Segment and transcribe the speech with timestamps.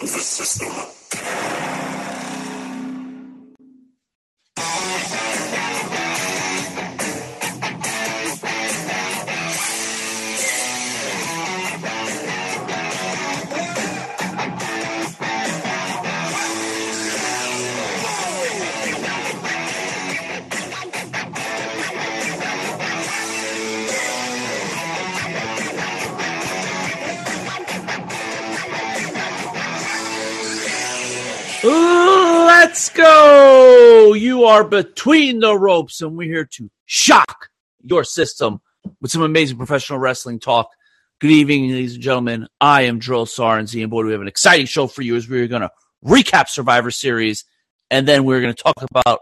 [0.00, 0.97] the system.
[34.58, 37.48] Are between the ropes, and we're here to shock
[37.84, 38.60] your system
[39.00, 40.72] with some amazing professional wrestling talk.
[41.20, 42.48] Good evening, ladies and gentlemen.
[42.60, 45.28] I am Drill Sergeant Z, and boy, we have an exciting show for you as
[45.28, 45.70] we're going to
[46.04, 47.44] recap Survivor Series,
[47.88, 49.20] and then we're going to talk about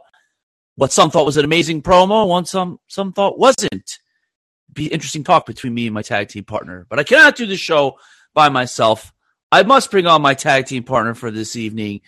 [0.77, 3.99] what some thought was an amazing promo, and some some thought wasn't.
[4.73, 7.59] Be interesting talk between me and my tag team partner, but I cannot do the
[7.59, 7.99] show
[8.33, 9.13] by myself.
[9.53, 12.01] I must bring on my tag team partner for this evening.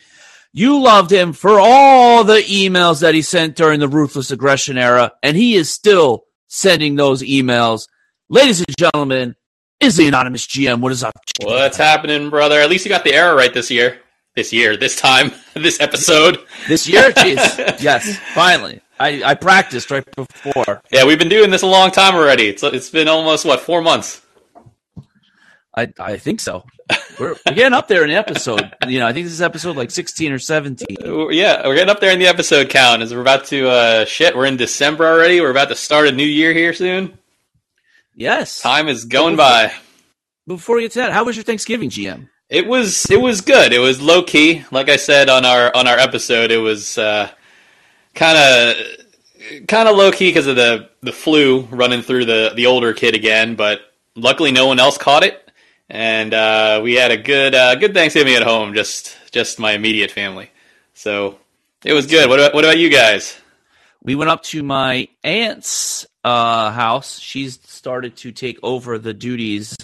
[0.52, 5.12] You loved him for all the emails that he sent during the ruthless aggression era,
[5.22, 7.86] and he is still sending those emails.
[8.30, 9.34] Ladies and gentlemen,
[9.80, 10.80] is the anonymous GM.
[10.80, 11.14] What is up?
[11.42, 12.60] What's happening, brother?
[12.60, 14.00] At least you got the error right this year.
[14.34, 16.38] This year, this time, this episode.
[16.66, 17.10] This year?
[17.12, 17.80] Jeez.
[17.80, 18.80] yes, finally.
[19.00, 20.82] I, I practiced right before.
[20.90, 22.48] Yeah, we've been doing this a long time already.
[22.48, 24.22] It's it's been almost what four months.
[25.78, 26.64] I I think so.
[27.18, 28.72] We're, we're getting up there in the episode.
[28.86, 30.96] You know, I think this is episode like sixteen or seventeen.
[31.30, 34.36] Yeah, we're getting up there in the episode count as we're about to uh shit.
[34.36, 35.40] We're in December already.
[35.40, 37.18] We're about to start a new year here soon.
[38.14, 38.60] Yes.
[38.60, 39.72] Time is going by.
[40.46, 42.28] Before we get to that, how was your Thanksgiving, GM?
[42.48, 43.72] It was it was good.
[43.72, 44.64] It was low key.
[44.72, 47.30] Like I said on our on our episode, it was uh,
[48.14, 52.66] kind of kind of low key because of the the flu running through the the
[52.66, 53.54] older kid again.
[53.54, 53.80] But
[54.14, 55.47] luckily, no one else caught it,
[55.88, 58.74] and uh, we had a good uh, good Thanksgiving at home.
[58.74, 60.50] Just just my immediate family.
[60.94, 61.38] So
[61.84, 62.28] it was good.
[62.28, 63.38] What about what about you guys?
[64.02, 67.18] We went up to my aunt's uh, house.
[67.18, 69.76] She's started to take over the duties.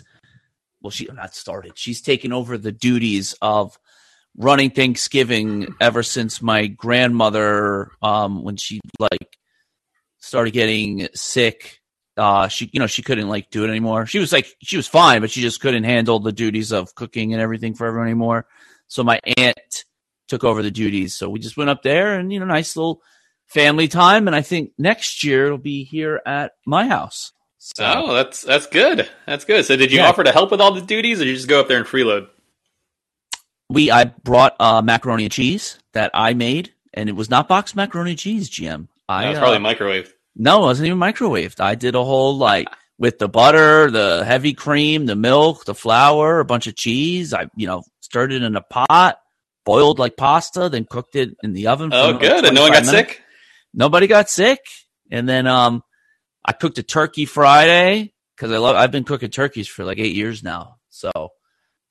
[0.81, 1.73] Well, she not started.
[1.77, 3.79] She's taken over the duties of
[4.37, 9.39] running Thanksgiving ever since my grandmother, um, when she like
[10.19, 11.81] started getting sick.
[12.17, 14.07] Uh, she, you know, she couldn't like do it anymore.
[14.07, 17.33] She was like, she was fine, but she just couldn't handle the duties of cooking
[17.33, 18.47] and everything for everyone anymore.
[18.87, 19.85] So my aunt
[20.29, 21.15] took over the duties.
[21.15, 23.03] So we just went up there and, you know, nice little
[23.47, 24.27] family time.
[24.29, 27.33] And I think next year it'll be here at my house.
[27.59, 29.09] So, Oh, that's that's good.
[29.27, 29.65] That's good.
[29.65, 30.09] So did you Yeah.
[30.09, 31.87] offer to help with all the duties, or did you just go up there and
[31.87, 32.29] freeload?
[33.71, 37.75] we, I brought uh, macaroni and cheese that I made, and it was not boxed
[37.75, 38.89] macaroni and cheese, GM.
[39.09, 40.14] I, That was uh, probably microwave.
[40.37, 41.61] No, it wasn't even microwaved.
[41.61, 42.69] I did a whole like
[42.99, 47.33] with the butter, the heavy cream, the milk, the flour, a bunch of cheese.
[47.35, 49.19] I, you know, stirred it in a pot,
[49.65, 51.91] boiled like pasta, then cooked it in the oven.
[51.91, 52.45] for Oh, good.
[52.45, 53.13] And no one got minutes.
[53.13, 53.23] sick.
[53.73, 54.61] Nobody got sick.
[55.11, 55.83] And then um
[56.45, 60.15] I cooked a turkey Friday because I love I've been cooking turkeys for like eight
[60.15, 60.77] years now.
[60.91, 61.11] So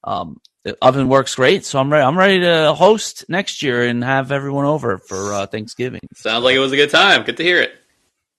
[0.04, 1.66] um the oven works great.
[1.66, 5.46] So I'm ready I'm ready to host next year and have everyone over for uh,
[5.48, 6.02] Thanksgiving.
[6.16, 7.24] Sounds like it was a good time.
[7.24, 7.74] Good to hear it.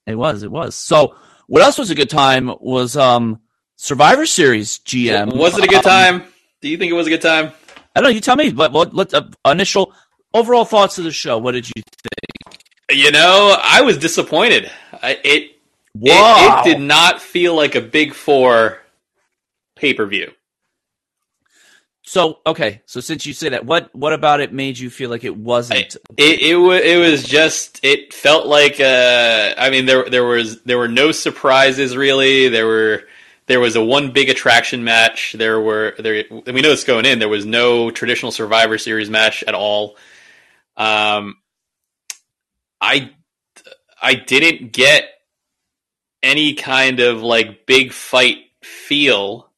[0.07, 0.75] It was, it was.
[0.75, 1.17] So
[1.47, 3.41] what else was a good time was um
[3.77, 5.35] Survivor Series GM.
[5.37, 6.23] Was it a good Um, time?
[6.61, 7.53] Do you think it was a good time?
[7.95, 8.09] I don't know.
[8.15, 8.51] You tell me.
[8.51, 8.95] But what?
[8.95, 9.93] Let uh, initial
[10.33, 11.39] overall thoughts of the show.
[11.39, 12.59] What did you think?
[12.91, 14.71] You know, I was disappointed.
[15.03, 15.51] I, it, it
[15.97, 16.61] Wow.
[16.61, 18.79] it did not feel like a Big Four
[19.77, 20.33] pay per view.
[22.07, 22.83] So okay.
[22.85, 25.97] So since you say that, what what about it made you feel like it wasn't?
[26.17, 30.63] It it, wa- it was just it felt like uh, I mean there there was
[30.63, 32.49] there were no surprises really.
[32.51, 33.05] There were
[33.47, 35.35] there was a one big attraction match.
[35.39, 37.19] There were there we know it's going in.
[37.21, 39.97] There was no traditional Survivor Series match at all.
[40.77, 41.37] Um,
[42.83, 43.13] I
[44.01, 45.05] I didn't get
[46.23, 49.49] any kind of like big fight feel,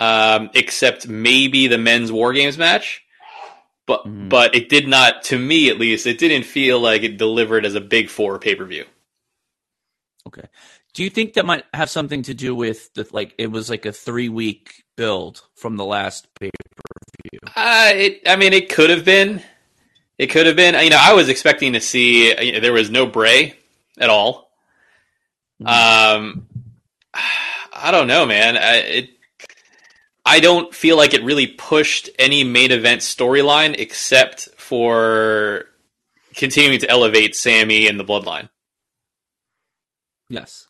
[0.00, 3.04] um, except maybe the men's War Games match.
[3.86, 4.28] But Mhm.
[4.28, 7.74] but it did not, to me at least, it didn't feel like it delivered as
[7.74, 8.84] a big four pay per view.
[10.26, 10.46] Okay.
[10.94, 13.86] Do you think that might have something to do with the like it was like
[13.86, 16.82] a three week build from the last pay per
[17.30, 17.40] view?
[17.56, 19.42] Uh, it, I mean, it could have been.
[20.18, 20.74] It could have been.
[20.82, 22.28] You know, I was expecting to see.
[22.44, 23.54] You know, there was no Bray
[23.98, 24.50] at all.
[25.64, 26.46] Um,
[27.14, 28.56] I don't know, man.
[28.56, 29.10] I, it.
[30.30, 35.64] I don't feel like it really pushed any main event storyline except for
[36.36, 38.48] continuing to elevate Sami and the Bloodline.
[40.28, 40.68] Yes.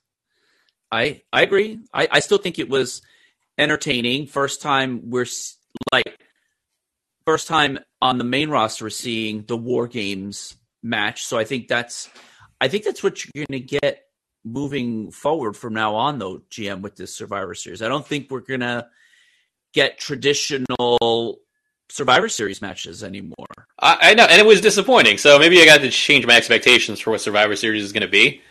[0.91, 1.79] I I agree.
[1.93, 3.03] I, I still think it was
[3.59, 4.29] entertaining.
[4.29, 5.27] First time we're
[5.93, 6.19] like
[7.27, 11.23] first time on the main roster we're seeing the War Games match.
[11.27, 12.09] So I think that's
[12.63, 14.07] I think that's what you're to get
[14.43, 16.39] moving forward from now on, though.
[16.51, 18.89] GM with this Survivor Series, I don't think we're to
[19.73, 21.39] get traditional
[21.91, 23.67] Survivor Series matches anymore.
[23.79, 25.19] I, I, know, and it was disappointing.
[25.19, 28.09] So maybe I got to change my expectations for what Survivor Series is going to
[28.09, 28.43] be.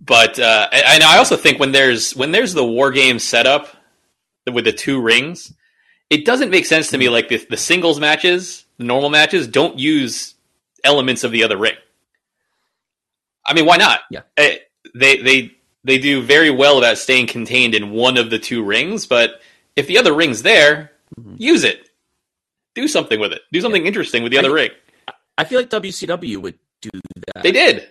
[0.00, 3.68] But uh, and I also think when there's when there's the war game setup
[4.50, 5.52] with the two rings,
[6.08, 7.08] it doesn't make sense to me.
[7.08, 10.34] Like the, the singles matches, the normal matches, don't use
[10.84, 11.74] elements of the other ring.
[13.44, 14.00] I mean, why not?
[14.08, 14.58] Yeah, eh,
[14.94, 15.52] they they
[15.82, 19.40] they do very well about staying contained in one of the two rings, but
[19.78, 21.36] if the other ring's there, mm-hmm.
[21.38, 21.88] use it.
[22.74, 23.42] Do something with it.
[23.52, 23.88] Do something yeah.
[23.88, 24.70] interesting with the other I, ring.
[25.38, 26.90] I feel like WCW would do
[27.34, 27.42] that.
[27.44, 27.88] They did,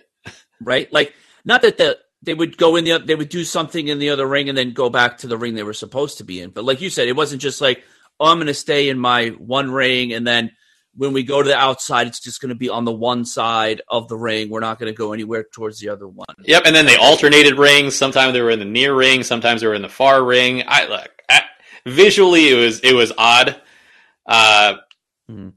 [0.60, 0.92] right?
[0.92, 1.14] Like
[1.44, 4.26] not that the they would go in the they would do something in the other
[4.26, 6.50] ring and then go back to the ring they were supposed to be in.
[6.50, 7.82] But like you said, it wasn't just like
[8.20, 10.52] oh, I'm going to stay in my one ring and then
[10.94, 13.82] when we go to the outside, it's just going to be on the one side
[13.88, 14.50] of the ring.
[14.50, 16.26] We're not going to go anywhere towards the other one.
[16.42, 17.94] Yep, and then they alternated rings.
[17.94, 19.22] Sometimes they were in the near ring.
[19.22, 20.64] Sometimes they were in the far ring.
[20.66, 21.08] I look
[21.88, 23.60] visually, it was it was odd,
[24.26, 24.76] uh,
[25.30, 25.50] mm-hmm.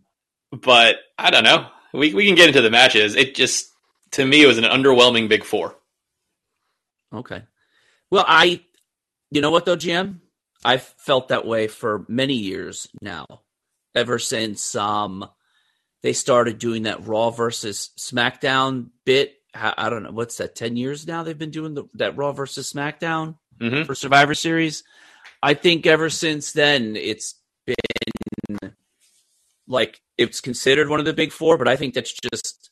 [0.52, 1.68] but I don't know.
[1.94, 3.16] We we can get into the matches.
[3.16, 3.72] It just
[4.12, 5.76] to me it was an underwhelming big four.
[7.14, 7.44] Okay.
[8.10, 8.62] Well, I,
[9.30, 10.20] you know what though, GM,
[10.64, 13.26] I've felt that way for many years now,
[13.96, 15.28] ever since um
[16.04, 19.36] they started doing that Raw versus SmackDown bit.
[19.54, 20.56] I, don't know what's that.
[20.56, 23.84] Ten years now they've been doing the, that Raw versus SmackDown mm-hmm.
[23.84, 24.84] for Survivor Series.
[25.42, 27.36] I think ever since then it's
[27.66, 28.74] been
[29.68, 32.70] like it's considered one of the big four, but I think that's just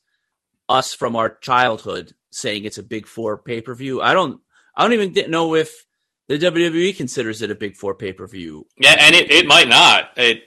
[0.68, 4.02] us from our childhood saying it's a big four pay per view.
[4.02, 4.42] I don't
[4.76, 5.86] I don't even know if
[6.28, 8.68] the WWE considers it a big four pay per view.
[8.78, 10.12] Yeah, and it, it might not.
[10.16, 10.44] It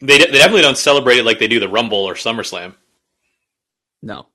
[0.00, 2.74] they they definitely don't celebrate it like they do the Rumble or SummerSlam.
[4.02, 4.28] No,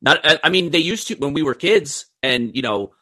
[0.00, 0.20] not.
[0.44, 2.92] I mean, they used to when we were kids, and you know,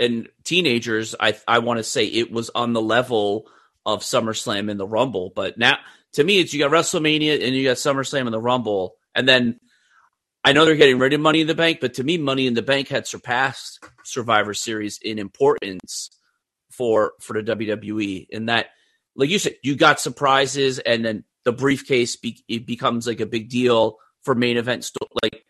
[0.00, 1.14] and teenagers.
[1.18, 3.48] I I want to say it was on the level
[3.86, 5.78] of SummerSlam and the Rumble, but now
[6.14, 9.60] to me, it's you got WrestleMania and you got SummerSlam and the Rumble, and then
[10.42, 12.54] I know they're getting rid of Money in the Bank, but to me, Money in
[12.54, 16.10] the Bank had surpassed Survivor Series in importance
[16.70, 18.26] for for the WWE.
[18.30, 18.66] In that,
[19.14, 23.26] like you said, you got surprises, and then the briefcase be, it becomes like a
[23.26, 24.92] big deal for main events.
[25.22, 25.44] Like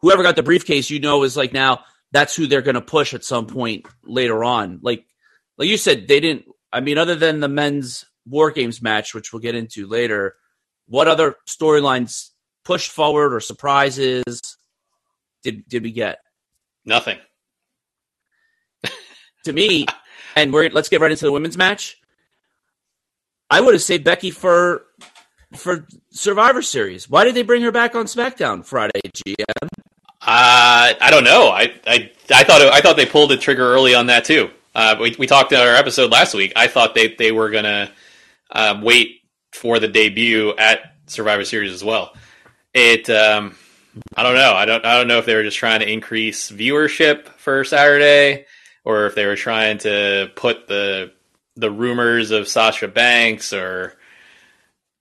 [0.00, 1.80] whoever got the briefcase, you know, is like now
[2.12, 4.80] that's who they're going to push at some point later on.
[4.82, 5.04] Like
[5.56, 6.46] like you said, they didn't.
[6.72, 10.36] I mean, other than the men's War Games match, which we'll get into later,
[10.86, 12.30] what other storylines
[12.64, 14.56] pushed forward or surprises
[15.42, 16.18] did did we get?
[16.84, 17.18] Nothing.
[19.44, 19.86] to me,
[20.36, 21.96] and we're let's get right into the women's match.
[23.50, 24.84] I would have saved Becky for
[25.56, 27.08] for Survivor Series.
[27.08, 29.68] Why did they bring her back on SmackDown Friday, GM?
[30.20, 31.48] Uh, I don't know.
[31.48, 34.50] I, I I thought it, I thought they pulled the trigger early on that too.
[34.74, 36.52] Uh, we we talked in our episode last week.
[36.56, 37.90] I thought they they were gonna
[38.50, 39.22] uh, wait
[39.52, 42.14] for the debut at Survivor Series as well.
[42.74, 43.56] It um,
[44.16, 44.52] I don't know.
[44.52, 48.46] I don't I don't know if they were just trying to increase viewership for Saturday
[48.84, 51.12] or if they were trying to put the
[51.56, 53.96] the rumors of Sasha Banks or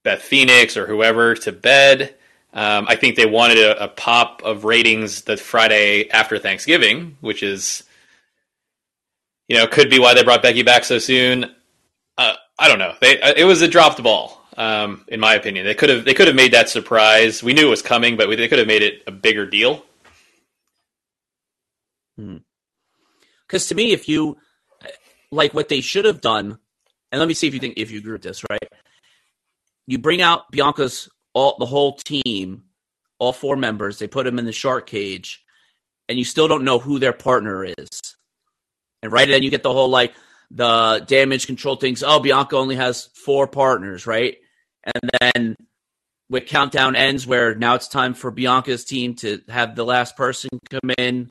[0.04, 2.16] Beth Phoenix or whoever to bed.
[2.54, 7.44] Um, I think they wanted a, a, pop of ratings the Friday after Thanksgiving, which
[7.44, 7.84] is,
[9.48, 11.54] you know, could be why they brought Becky back so soon.
[12.18, 12.96] Uh, I don't know.
[13.00, 15.66] They, it was a dropped ball um, in my opinion.
[15.66, 17.42] They could have they could have made that surprise.
[17.42, 19.84] We knew it was coming, but they could have made it a bigger deal.
[22.18, 23.70] Because hmm.
[23.70, 24.38] to me, if you
[25.32, 26.58] like what they should have done,
[27.12, 28.68] and let me see if you think if you agree with this, right?
[29.86, 32.64] You bring out Bianca's all the whole team,
[33.20, 34.00] all four members.
[34.00, 35.44] They put them in the shark cage,
[36.10, 38.00] and you still don't know who their partner is.
[39.04, 40.14] And right then you get the whole like
[40.50, 42.04] the damage control things.
[42.04, 44.38] Oh, Bianca only has four partners, right?
[44.94, 45.56] and then
[46.30, 50.50] with countdown ends where now it's time for Bianca's team to have the last person
[50.70, 51.30] come in,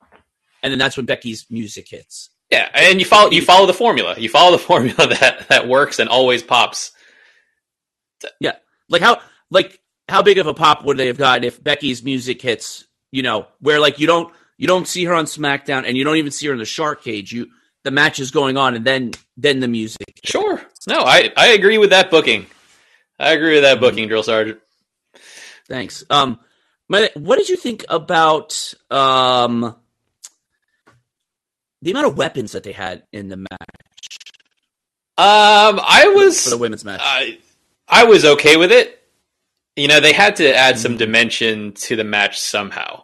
[0.63, 2.31] and then that's when Becky's music hits.
[2.51, 4.15] Yeah, and you follow you follow the formula.
[4.17, 6.93] You follow the formula that that works and always pops.
[8.41, 8.57] Yeah,
[8.89, 9.21] like how
[9.51, 12.85] like how big of a pop would they have gotten if Becky's music hits?
[13.13, 16.17] You know, where like you don't you don't see her on SmackDown and you don't
[16.17, 17.33] even see her in the Shark Cage.
[17.33, 17.49] You
[17.85, 20.21] the match is going on and then then the music.
[20.25, 22.47] Sure, no, I I agree with that booking.
[23.19, 24.61] I agree with that booking, drill sergeant.
[25.69, 26.05] Thanks.
[26.11, 26.39] Um,
[26.89, 29.75] my, what did you think about um
[31.83, 34.19] the amount of weapons that they had in the match?
[35.19, 37.01] Um, I was for the women's match.
[37.03, 37.39] I,
[37.89, 38.96] I was okay with it.
[39.77, 43.03] You know, they had to add some dimension to the match somehow.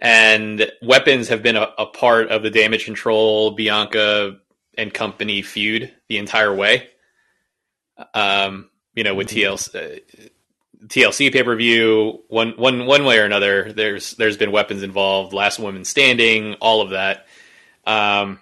[0.00, 4.38] And weapons have been a, a part of the damage control, Bianca
[4.76, 6.88] and company feud the entire way.
[8.14, 10.28] Um, you know, with TLC, uh,
[10.86, 15.32] TLC pay per view, one one one way or another, there's there's been weapons involved,
[15.32, 17.26] last woman standing, all of that.
[17.84, 18.40] Um,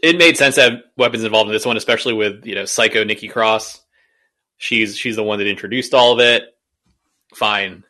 [0.00, 3.02] it made sense to have weapons involved in this one, especially with you know Psycho
[3.02, 3.80] Nikki Cross.
[4.56, 6.53] She's she's the one that introduced all of it.
[7.34, 7.84] Fine,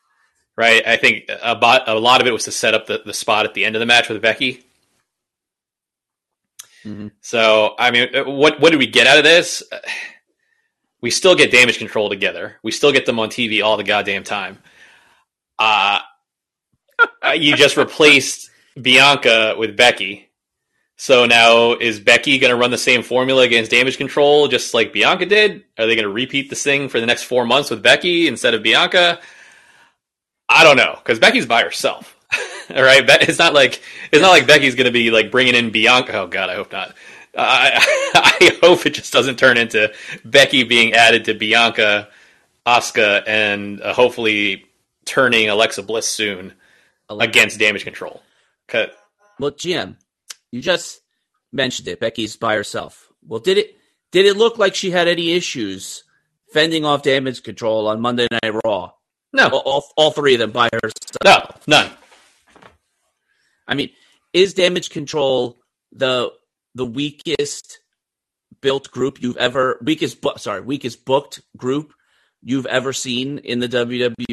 [0.56, 0.82] right?
[0.86, 3.46] I think a, bot, a lot of it was to set up the, the spot
[3.46, 4.64] at the end of the match with Becky.
[6.84, 7.12] Mhm.
[7.20, 9.62] So I mean, uh, what what did we get out of this?
[11.00, 12.56] We still get damage control together.
[12.62, 14.58] We still get them on TV all the goddamn time.
[15.58, 16.00] Uh,
[17.22, 20.28] uh, you just replaced Bianca with Becky.
[20.96, 24.92] So now is Becky going to run the same formula against damage control just like
[24.92, 25.64] Bianca did?
[25.78, 28.54] Are they going to repeat this thing for the next four months with Becky instead
[28.54, 29.18] of Bianca?
[30.48, 32.16] I don't know because Becky's by herself.
[32.74, 33.82] All right, it's not like
[34.12, 36.12] it's not like Becky's going to be like bringing in Bianca.
[36.20, 36.94] Oh God, I hope not.
[37.36, 37.72] I,
[38.14, 39.92] I hope it just doesn't turn into
[40.24, 42.08] Becky being added to Bianca,
[42.66, 44.66] Asuka, and uh, hopefully
[45.04, 46.54] turning Alexa Bliss soon
[47.10, 48.22] against Damage Control.
[49.38, 49.96] Well, GM,
[50.54, 51.00] you just
[51.52, 51.98] mentioned it.
[51.98, 53.08] Becky's by herself.
[53.26, 53.76] Well, did it
[54.12, 56.04] did it look like she had any issues
[56.52, 58.92] fending off damage control on Monday Night Raw?
[59.32, 61.16] no, All, all, all three of them by herself.
[61.24, 61.90] no, none.
[63.66, 63.90] I mean,
[64.32, 65.58] is damage control
[65.90, 66.32] the
[66.76, 67.80] the weakest
[68.60, 71.92] built group you've ever weakest bu- sorry weakest booked group
[72.42, 73.68] you've ever seen in the?
[73.68, 74.24] WWE?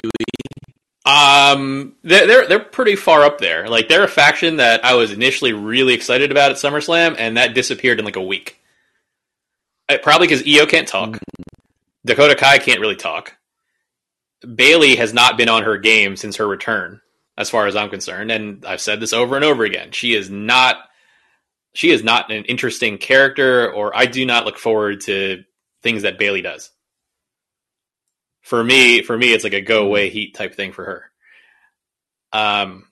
[1.06, 3.68] Um, they're, they're they're pretty far up there.
[3.68, 7.56] Like they're a faction that I was initially really excited about at SummerSlam, and that
[7.56, 8.60] disappeared in like a week.
[9.90, 11.18] Uh, probably because Io can't talk,
[12.06, 13.36] Dakota Kai can't really talk.
[14.56, 17.02] Bayley has not been on her game since her return,
[17.38, 19.92] as far as I'm concerned, and I've said this over and over again.
[19.92, 20.78] She is not
[21.74, 25.44] she is not an interesting character, or I do not look forward to
[25.82, 26.70] things that Bayley does
[28.42, 31.12] for me, for me, it's like a go away heat type thing for her.
[32.34, 32.88] Um,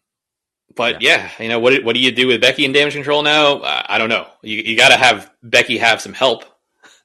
[0.75, 1.83] but yeah, you know what?
[1.83, 3.57] What do you do with Becky in damage control now?
[3.57, 4.27] Uh, I don't know.
[4.41, 6.45] You you got to have Becky have some help.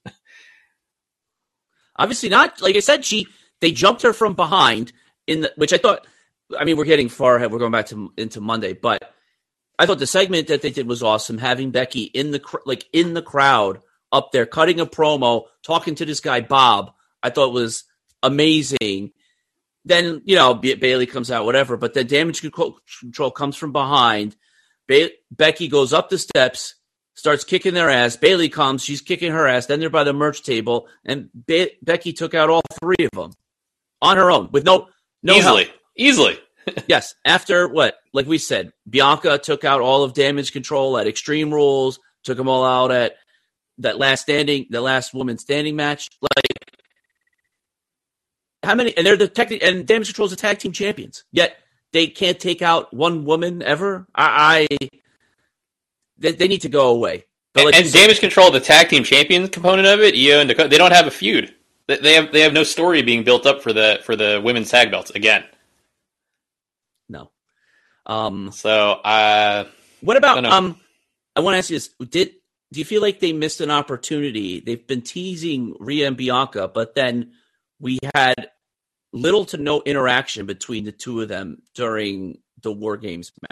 [1.97, 2.61] Obviously not.
[2.61, 3.27] Like I said, she
[3.61, 4.93] they jumped her from behind
[5.27, 6.07] in the which I thought.
[6.57, 7.51] I mean, we're getting far ahead.
[7.51, 9.11] We're going back to into Monday, but
[9.79, 11.39] I thought the segment that they did was awesome.
[11.39, 13.81] Having Becky in the cr- like in the crowd
[14.13, 16.93] up there, cutting a promo, talking to this guy Bob.
[17.23, 17.85] I thought was
[18.25, 19.13] amazing.
[19.85, 21.77] Then you know Ba- Bayley comes out, whatever.
[21.77, 24.37] But then damage control, control comes from behind.
[24.89, 26.75] Ba- Becky goes up the steps,
[27.15, 28.17] starts kicking their ass.
[28.17, 29.67] Bayley comes, she's kicking her ass.
[29.67, 33.33] Then they're by the merch table, and Be- Becky took out all three of them
[34.03, 34.89] on her own with no
[35.23, 35.77] no easily, help.
[35.97, 36.39] easily.
[36.87, 41.53] Yes, after what, like we said, Bianca took out all of damage control at Extreme
[41.53, 43.17] Rules, took them all out at
[43.79, 46.09] that last standing, the last woman standing match.
[46.23, 46.54] Like
[48.65, 48.97] how many?
[48.97, 51.25] And they're the tech and damage control is the tag team champions.
[51.33, 51.57] Yet
[51.93, 54.07] they can't take out one woman ever.
[54.15, 54.89] I, I
[56.19, 57.25] they, they need to go away.
[57.53, 60.49] But like and said- damage control, the tag team champion component of it, Io and
[60.49, 61.55] Dakota, they don't have a feud.
[61.87, 64.91] They- have they have no story being built up for the for the women's tag
[64.91, 65.45] belts again.
[67.09, 67.31] no.
[68.07, 69.67] Um, So uh,
[70.01, 70.51] What about Dunno.
[70.51, 70.81] um?
[71.37, 72.33] I want to ask you this: Did
[72.73, 74.61] do you feel like they missed an opportunity?
[74.61, 77.33] They've been teasing Rhea and Bianca, but then
[77.81, 78.51] we had
[79.15, 83.51] little to no interaction between the two of them during the War Games match.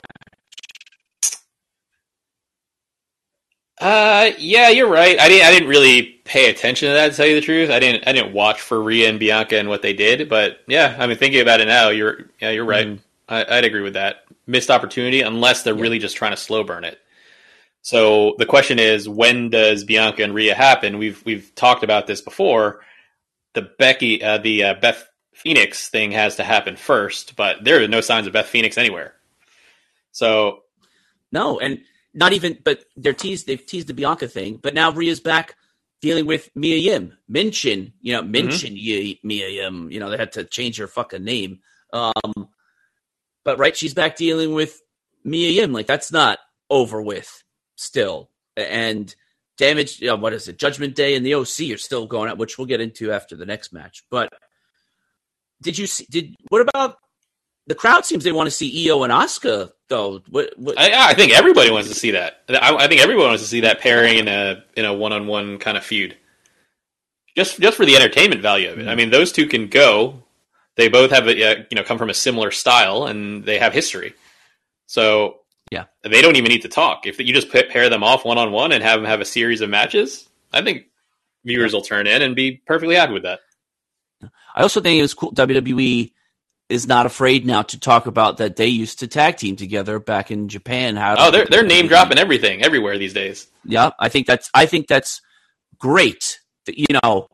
[3.81, 5.19] Uh, yeah, you're right.
[5.19, 5.47] I didn't.
[5.47, 7.11] I didn't really pay attention to that.
[7.11, 8.07] To tell you the truth, I didn't.
[8.07, 10.28] I didn't watch for Rhea and Bianca and what they did.
[10.28, 12.26] But yeah, I mean, thinking about it now, you're.
[12.40, 12.87] Yeah, you're right.
[12.87, 13.00] Mhm.
[13.28, 14.25] I, I'd agree with that.
[14.47, 16.99] Missed opportunity, unless they're really just trying to slow burn it.
[17.83, 20.99] So the question is, when does Bianca and Rhea happen?
[20.99, 22.81] We've we've talked about this before.
[23.54, 27.89] The Becky, uh, the uh, Beth Phoenix thing has to happen first, but there are
[27.89, 29.15] no signs of Beth Phoenix anywhere.
[30.12, 30.61] So
[31.31, 31.81] No, and
[32.15, 32.59] not even.
[32.62, 33.47] But they're teased.
[33.47, 35.57] They've teased the Bianca thing, but now Rhea's back
[36.01, 37.93] dealing with Mia Yim, Michin.
[38.01, 39.91] You know, Michin Yi- Mia Yim.
[39.91, 41.61] You know, they had to change her fucking name.
[41.93, 42.49] Um,
[43.45, 44.81] but right, she's back dealing with
[45.25, 45.73] Mia Yim.
[45.73, 47.43] Like that's not over with
[47.77, 48.29] still.
[48.57, 49.15] And
[49.57, 50.01] damage.
[50.01, 50.59] You know, what is it?
[50.59, 53.47] Judgment Day and the OC are still going out, which we'll get into after the
[53.47, 54.05] next match.
[54.11, 54.29] But
[55.62, 56.07] did you see?
[56.11, 56.99] Did what about?
[57.69, 60.21] The crowd seems they want to see Io and Asuka though.
[60.31, 62.42] What, what, I, I think everybody wants to see that.
[62.49, 65.26] I, I think everyone wants to see that pairing in a in a one on
[65.28, 66.16] one kind of feud.
[67.37, 68.88] Just just for the entertainment value of it.
[68.88, 70.23] I mean, those two can go.
[70.76, 71.35] they both have a,
[71.71, 74.14] you know come from a similar style and they have history.
[74.87, 75.38] So
[75.71, 75.85] Yeah.
[76.02, 77.07] they don't even need to talk.
[77.07, 79.61] If you just pair them off one on one and have them have a series
[79.61, 80.87] of matches, I think
[81.45, 83.40] viewers will turn in and be perfectly happy with that.
[84.55, 85.33] I also think it was cool.
[85.33, 86.13] WWE
[86.69, 90.31] is not afraid now to talk about that they used to tag team together back
[90.31, 90.97] in Japan.
[90.97, 93.47] How Oh, they're they're name dropping everything everywhere these days.
[93.65, 95.21] Yeah, I think that's I think that's
[95.79, 96.39] great.
[96.67, 97.29] That, You know,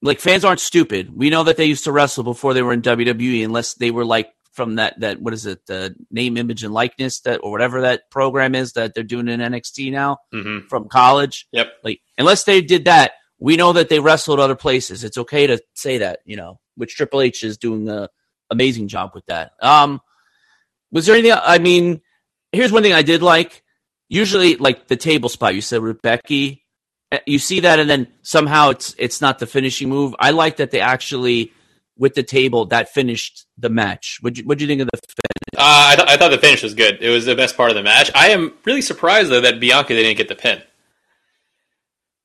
[0.00, 1.14] like fans aren't stupid.
[1.14, 4.04] We know that they used to wrestle before they were in WWE, unless they were
[4.04, 7.82] like from that that what is it the name, image, and likeness that or whatever
[7.82, 11.46] that program is that they're doing in NXT now hmm from college.
[11.52, 11.72] Yep.
[11.84, 15.02] Like unless they did that, we know that they wrestled other places.
[15.02, 18.06] It's okay to say that, you know, which Triple H is doing an
[18.50, 19.52] amazing job with that.
[19.60, 20.00] Um,
[20.92, 21.36] was there anything?
[21.42, 22.02] I mean,
[22.52, 23.64] here's one thing I did like.
[24.08, 26.64] Usually, like the table spot you said with Becky,
[27.10, 30.14] eh, you see that, and then somehow it's it's not the finishing move.
[30.20, 31.50] I like that they actually
[31.96, 34.18] with the table that finished the match.
[34.20, 35.00] What what do you think of the?
[35.56, 36.98] Uh, I, th- I thought the finish was good.
[37.00, 38.10] It was the best part of the match.
[38.14, 40.62] I am really surprised though that Bianca didn't get the pin.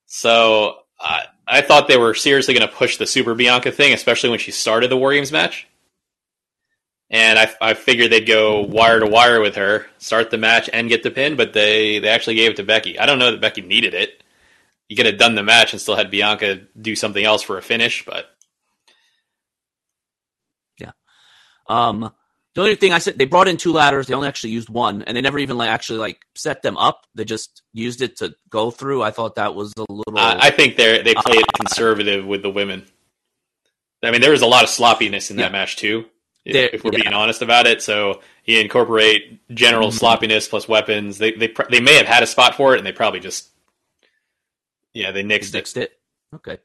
[0.05, 4.29] So I I thought they were seriously going to push the Super Bianca thing, especially
[4.29, 5.67] when she started the War Games match.
[7.09, 10.89] And I, I figured they'd go wire to wire with her, start the match, and
[10.89, 12.99] get the pin, but they, they actually gave it to Becky.
[12.99, 14.21] I don't know that Becky needed it.
[14.89, 17.61] You could have done the match and still had Bianca do something else for a
[17.61, 18.25] finish, but
[20.79, 20.91] Yeah.
[21.67, 22.13] Um,
[22.57, 24.07] the only thing I said they brought in two ladders.
[24.07, 27.05] They only actually used one, and they never even like actually like set them up.
[27.13, 29.03] They just used it to go through.
[29.03, 30.17] I thought that was a little.
[30.17, 32.85] I, I think they they played conservative with the women.
[34.03, 35.45] I mean, there was a lot of sloppiness in Yeah.
[35.45, 36.05] that match too.
[36.45, 37.03] If, There- if we're yeah.
[37.03, 39.93] being honest about it, so you incorporate general Mhm.
[39.99, 41.19] sloppiness plus weapons.
[41.19, 43.49] They they they may have had a spot for it, and they probably just
[44.93, 45.51] yeah they nixed it.
[45.51, 45.91] fixed it.
[46.33, 46.57] Okay.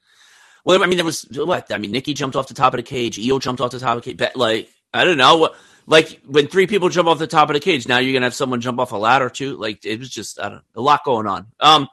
[0.64, 1.72] Well, I mean, there was what?
[1.72, 3.18] I mean, Nikki jumped off the top of the cage.
[3.18, 4.30] Io jumped off the top of the cage.
[4.36, 5.56] Like, I don't know what.
[5.86, 8.34] Like when three people jump off the top of the cage, now you're gonna have
[8.34, 9.56] someone jump off a ladder too.
[9.56, 11.46] Like it was just I don't know, a lot going on.
[11.60, 11.88] Um,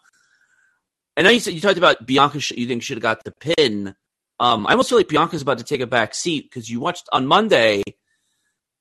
[1.18, 2.40] I know you said you talked about Bianca.
[2.56, 3.96] You think should have got the pin.
[4.40, 7.10] Um, I almost feel like Bianca's about to take a back seat because you watched
[7.12, 7.84] on Monday.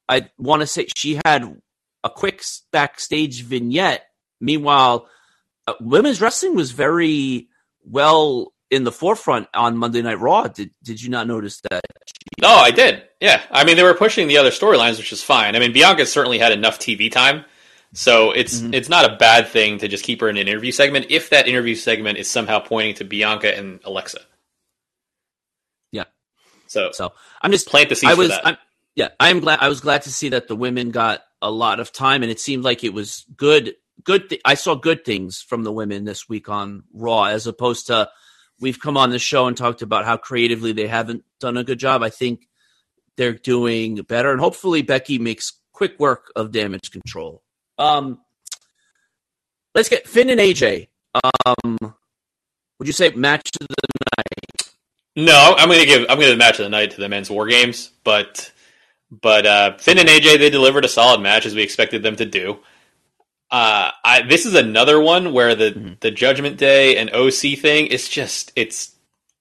[0.08, 1.60] I want to say she had
[2.04, 4.04] a quick backstage vignette.
[4.40, 5.08] Meanwhile,
[5.66, 7.48] uh, women's wrestling was very
[7.84, 10.48] well in the forefront on Monday Night Raw.
[10.48, 11.82] Did did you not notice that?
[12.42, 13.02] Oh, I did.
[13.20, 15.56] Yeah, I mean they were pushing the other storylines, which is fine.
[15.56, 17.44] I mean Bianca certainly had enough TV time,
[17.94, 18.74] so it's Mhm.
[18.74, 21.48] it's not a bad thing to just keep her in an interview segment if that
[21.48, 24.20] interview segment is somehow pointing to Bianca and Alexa.
[25.92, 26.04] Yeah.
[26.66, 28.46] So So I'm just plant the seeds I was for that.
[28.46, 28.56] I'm,
[28.94, 31.80] yeah I am glad I was glad to see that the women got a lot
[31.80, 35.40] of time and it seemed like it was good good th- I saw good things
[35.40, 38.10] from the women this week on Raw as opposed to
[38.60, 41.78] we've come on the show and talked about how creatively they haven't done a good
[41.78, 42.02] job.
[42.02, 42.48] I think
[43.16, 47.42] they're doing better and hopefully Becky makes quick work of damage control.
[47.78, 48.20] Um
[49.74, 50.88] let's get Finn and AJ.
[51.46, 51.94] Um
[52.78, 54.74] would you say match of the night?
[55.16, 57.28] No, I'm going to give I'm going to match of the night to the men's
[57.28, 58.52] war games, but
[59.10, 62.24] but uh, Finn and AJ they delivered a solid match as we expected them to
[62.24, 62.58] do.
[63.50, 66.00] Uh, I, this is another one where the Mhm.
[66.00, 68.94] the Judgment Day and OC thing is just it's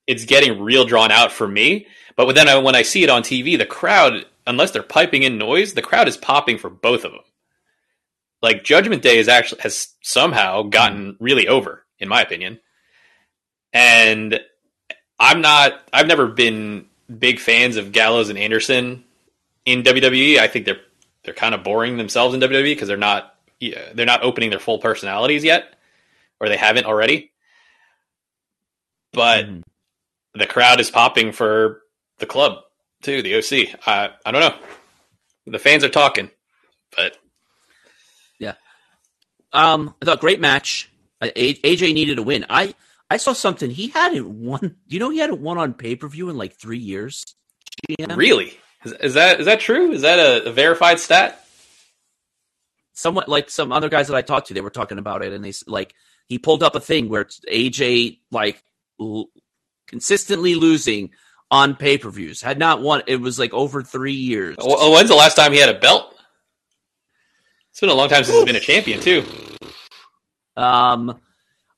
[0.08, 1.88] it's getting real drawn out for me.
[2.16, 5.38] But then I, when I see it on TV, the crowd, unless they're piping in
[5.38, 7.22] noise, the crowd is popping for both of them.
[8.42, 12.60] Like Judgment Day is actually has somehow gotten really over, in my opinion.
[13.74, 14.40] And
[15.20, 15.82] I'm not.
[15.92, 16.86] I've never been
[17.20, 19.04] big fans of Gallows and Anderson
[19.66, 20.40] in WWE.
[20.40, 20.80] I think they're
[21.24, 24.80] they're kind of boring themselves in WWE because they're not they're not opening their full
[24.80, 25.76] personalities yet,
[26.40, 27.32] or they haven't already.
[29.14, 29.64] But Mhm.
[30.34, 31.82] the crowd is popping for
[32.20, 32.60] the club
[33.02, 33.74] too, the OC.
[33.86, 34.58] I I don't know.
[35.48, 36.30] The fans are talking,
[36.96, 37.18] but
[38.40, 38.56] yeah.
[39.54, 40.90] Um, I thought great match.
[41.22, 42.46] Uh, AJ needed a win.
[42.50, 42.76] I
[43.10, 43.72] I saw something.
[43.72, 44.76] He hadn't won.
[44.88, 47.24] You know, he hadn't won on pay per view in like three years.
[47.90, 48.18] GM.
[48.18, 49.92] really, is, is that is that true?
[49.92, 51.47] Is that a, a verified stat?
[52.98, 55.46] Somewhat like some other guys that I talked to, they were talking about it, and
[55.46, 55.94] they like
[56.28, 58.64] he pulled up a thing where AJ like
[59.00, 59.30] l-
[59.86, 61.12] consistently losing
[61.52, 62.42] on pay per views.
[62.42, 63.04] Had not won.
[63.06, 64.56] It was like over three years.
[64.58, 66.12] Well, when's the last time he had a belt?
[67.70, 69.24] It's been a long time since he's been a champion too.
[70.56, 71.20] Um,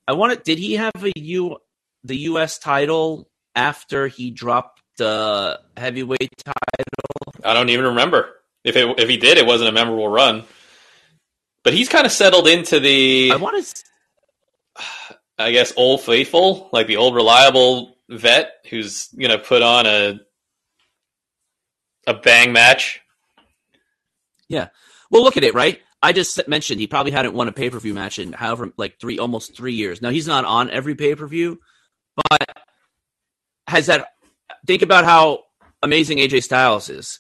[0.08, 0.44] I wanted.
[0.44, 1.58] Did he have a U
[2.06, 2.60] the U.S.
[2.60, 7.34] title after he dropped the heavyweight title?
[7.44, 8.30] I don't even remember
[8.64, 9.38] if it, if he did.
[9.38, 10.46] It wasn't a memorable run,
[11.70, 13.84] but he's kind of settled into the I want to.
[15.38, 20.20] I guess old faithful, like the old reliable vet who's gonna put on a
[22.08, 23.02] a bang match.
[24.48, 24.70] Yeah.
[25.12, 25.80] Well, look at it, right?
[26.02, 29.00] I just mentioned he probably hadn't won a pay per view match in however like
[29.00, 30.02] three almost three years.
[30.02, 31.60] Now he's not on every pay per view,
[32.16, 32.50] but
[33.68, 34.08] has that
[34.66, 35.44] think about how
[35.84, 37.20] amazing AJ Styles is,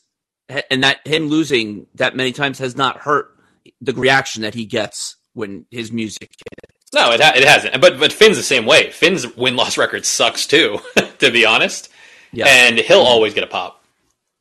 [0.71, 3.35] and that him losing that many times has not hurt
[3.81, 6.91] the reaction that he gets when his music hits.
[6.93, 7.79] No, it ha- it hasn't.
[7.81, 8.89] But but Finn's the same way.
[8.91, 10.79] Finn's win loss record sucks too,
[11.19, 11.89] to be honest.
[12.31, 13.83] Yeah, And he'll always get a pop.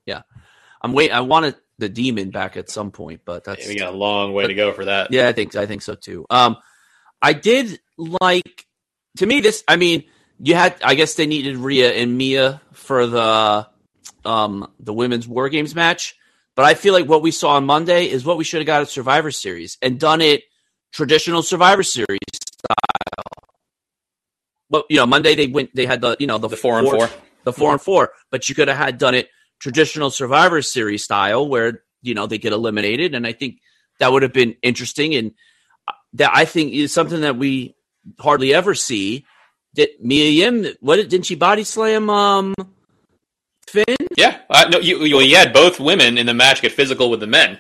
[0.05, 0.23] Yeah,
[0.83, 1.11] I'm wait.
[1.11, 4.47] I wanted the demon back at some point, but that's We got a long way
[4.47, 5.11] to go for that.
[5.13, 6.27] Yeah, I think I think so too.
[6.29, 6.57] Um,
[7.23, 8.67] I did like
[9.19, 9.65] to me this.
[9.67, 10.05] I mean,
[10.41, 10.77] you had.
[10.83, 13.69] I guess they needed Rhea and Mia for the
[14.25, 16.17] um the women's War Games match,
[16.59, 18.83] but I feel like what we saw on Monday is what we should have got
[18.83, 20.43] at Survivor Series and done it
[20.93, 23.47] traditional Survivor Series style.
[24.69, 25.71] But you know, Monday they went.
[25.73, 27.09] They had the you know the, The four and four.
[27.45, 29.29] the four and four, but you could have had done it
[29.61, 33.61] traditional Survivor Series style, where you know they get eliminated, and I think
[34.01, 35.35] that would have been interesting, and
[36.15, 37.77] that I think is something that we
[38.19, 39.27] hardly ever see.
[39.77, 40.75] Did Mia Yim?
[40.81, 42.11] What didn't she body slam?
[42.11, 42.55] Um,
[43.69, 43.97] Finn?
[44.17, 44.41] Yeah.
[44.51, 47.27] Uh, no, you, you you had both women in the match get physical with the
[47.27, 47.59] men,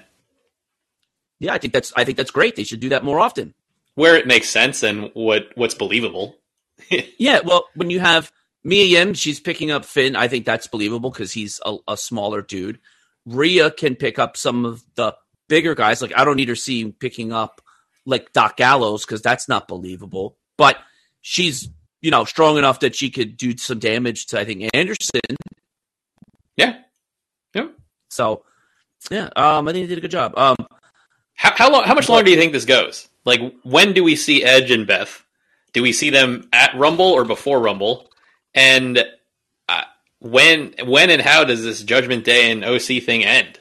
[1.41, 2.57] Yeah, I think that's I think that's great.
[2.57, 3.55] They should do that more often.
[3.95, 6.37] where it makes sense and what what's believable.
[7.19, 8.31] Yeah, well, when you have
[8.65, 10.15] Mia Yim, she's picking up Finn.
[10.17, 12.79] I think that's believable because he's a, a smaller dude.
[13.27, 15.15] Rhea can pick up some of the
[15.49, 16.01] bigger guys.
[16.01, 17.61] Like I don't need her seeing picking up
[18.07, 20.37] like Doc Gallows because that's not believable.
[20.57, 20.77] But
[21.21, 21.69] she's
[22.01, 25.21] you know strong enough that she could do some damage to I think Anderson.
[26.59, 26.77] Yeah.
[27.55, 27.69] Yeah.
[28.11, 28.45] So
[29.11, 30.37] yeah, um, I think they did a good job.
[30.37, 30.57] Um,
[31.35, 31.85] How how long?
[31.85, 33.09] How much longer do you think this goes?
[33.25, 35.25] Like, when do we see Edge and Beth?
[35.73, 38.11] Do we see them at Rumble or before Rumble?
[38.55, 39.05] And
[39.69, 39.83] uh,
[40.19, 43.61] when when and how does this Judgment Day and OC thing end?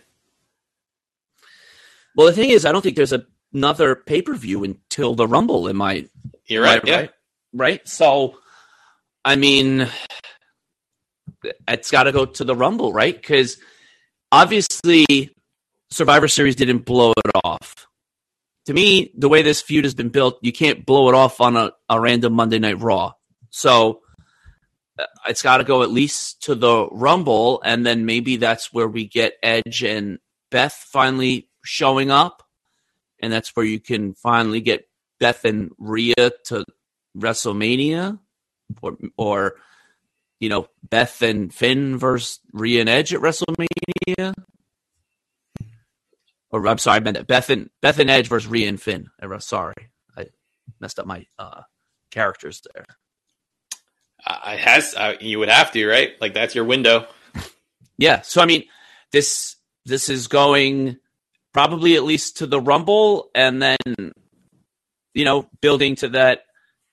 [2.15, 5.27] well, the thing is, I don't think there's a, another pay per view until the
[5.27, 5.69] Rumble.
[5.69, 6.07] Am I
[6.47, 6.81] You're right.
[6.83, 6.95] yeah.
[6.95, 7.11] right,
[7.53, 7.87] right.
[7.87, 8.39] So,
[9.23, 9.87] I mean,
[11.67, 13.15] it's got to go to the Rumble, right?
[13.15, 13.57] Because
[14.31, 15.31] obviously,
[15.91, 17.87] Survivor Series didn't blow it off.
[18.65, 21.55] To me, the way this feud has been built, you can't blow it off on
[21.55, 23.13] a, a random Monday Night Raw.
[23.49, 24.01] So,
[24.99, 28.87] uh, it's got to go at least to the Rumble, and then maybe that's where
[28.87, 30.19] we get Edge and
[30.51, 32.43] Beth finally showing up,
[33.21, 34.87] and that's where you can finally get
[35.19, 36.65] Beth and Rhea to
[37.17, 38.19] WrestleMania,
[38.81, 39.55] or or
[40.39, 44.33] you know Beth and Finn versus Rhea and Edge at WrestleMania.
[46.49, 47.27] Or I'm sorry, I meant.
[47.27, 49.07] Beth and Beth and Edge versus Rhea and Finn.
[49.39, 50.27] Sorry, I
[50.79, 51.61] messed up my uh,
[52.11, 52.85] characters there.
[54.25, 54.93] It has.
[54.95, 56.11] Uh, you would have to, right?
[56.19, 57.07] Like that's your window.
[57.97, 58.63] Yeah, so I mean,
[59.11, 60.97] this this is going
[61.53, 63.77] probably at least to the Rumble, and then
[65.13, 66.43] you know building to that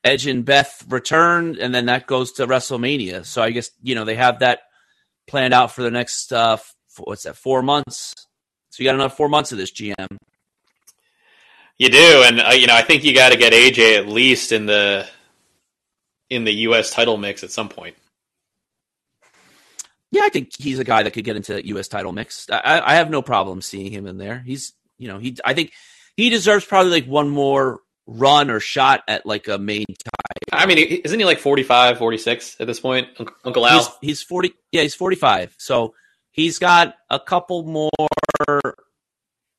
[0.05, 3.25] Edge and Beth return, and then that goes to WrestleMania.
[3.25, 4.61] So I guess you know they have that
[5.27, 6.59] planned out for the next uh,
[6.99, 8.15] what's that four months.
[8.71, 10.17] So you got another four months of this GM.
[11.79, 14.53] You do, and uh, you know I think you got to get AJ at least
[14.53, 15.09] in the
[16.29, 16.91] in the U.S.
[16.91, 17.97] title mix at some point.
[20.11, 21.89] Yeah, I think he's a guy that could get into that U.S.
[21.89, 22.49] title mix.
[22.51, 24.39] I, I have no problem seeing him in there.
[24.47, 25.37] He's, you know, he.
[25.45, 25.73] I think
[26.17, 30.35] he deserves probably like one more run or shot at like a main tie.
[30.53, 33.09] I mean, isn't he like 45, 46 at this point,
[33.45, 33.79] Uncle- Al?
[33.79, 34.55] He's, he's forty.
[34.73, 35.55] Yeah, he's forty-five.
[35.59, 35.95] So
[36.31, 38.77] he's got a couple more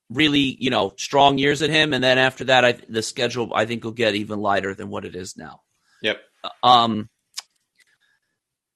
[0.09, 3.65] really, you know, strong years at him, and then after that, I, the schedule I
[3.65, 5.61] think will get even lighter than what it is now.
[6.01, 6.19] Yep.
[6.61, 7.09] Um,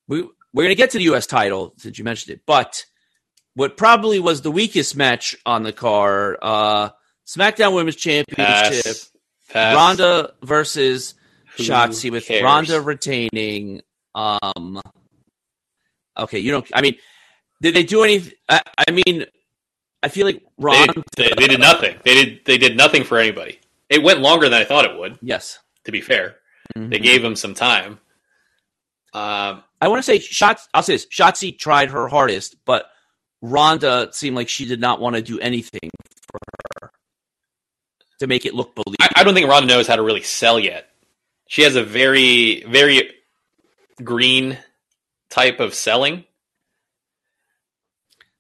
[0.08, 1.28] we we're gonna get to the U.S.
[1.28, 2.86] title since you mentioned it, but
[3.54, 6.90] what probably was the weakest match on the card, uh,
[7.28, 9.12] SmackDown Women's Championship, Pass.
[9.50, 9.76] Pass.
[9.76, 11.16] Ronda versus
[11.58, 12.44] Who Shotzi with cares?
[12.44, 13.82] Ronda retaining.
[14.16, 14.82] Um,
[16.18, 16.68] okay, you don't.
[16.74, 16.96] I mean,
[17.62, 18.34] did they do anything?
[18.48, 19.26] I, I mean,
[20.04, 21.04] I feel like They, Ronda.
[21.18, 21.98] they, they did nothing.
[22.04, 22.46] They did.
[22.46, 23.60] They did nothing for anybody.
[23.90, 25.18] It went longer than I thought it would.
[25.22, 26.36] yes, To be fair,
[26.76, 27.04] they Mhm.
[27.04, 28.00] gave him some time.
[29.14, 30.68] Um, I want to say Shots.
[30.74, 32.86] I'll say this: Shotzi tried her hardest, but
[33.42, 35.90] Ronda seemed like she did not want to do anything
[38.20, 38.96] to make it look believable.
[39.02, 40.90] I, I don't think Ronda knows how to really sell yet.
[41.48, 43.12] She has a very, very
[44.04, 44.58] green
[45.30, 46.26] type of selling.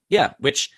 [0.09, 0.69] yeah, which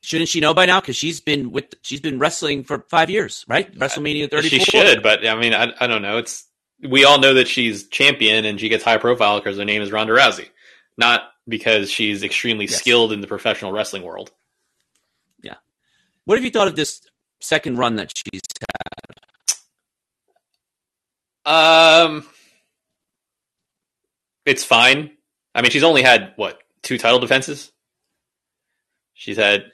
[0.00, 0.80] shouldn't she know by now?
[0.80, 3.72] Because she's been with she's been wrestling for five years, right?
[3.74, 4.48] WrestleMania thirty.
[4.48, 6.18] She should, but I mean, I, I don't know.
[6.18, 6.44] It's
[6.82, 9.90] we all know that she's champion and she gets high profile because her name is
[9.92, 10.48] Ronda Rousey,
[10.98, 12.76] not because she's extremely Yes.
[12.78, 14.30] skilled in the professional wrestling world.
[15.42, 15.54] Yeah.
[16.24, 17.00] What have you thought of this
[17.40, 18.42] second run that she's
[21.46, 21.52] had?
[21.52, 22.26] Um,
[24.46, 25.12] it's fine.
[25.54, 27.72] I mean, she's only had what two title defenses.
[29.14, 29.64] She's had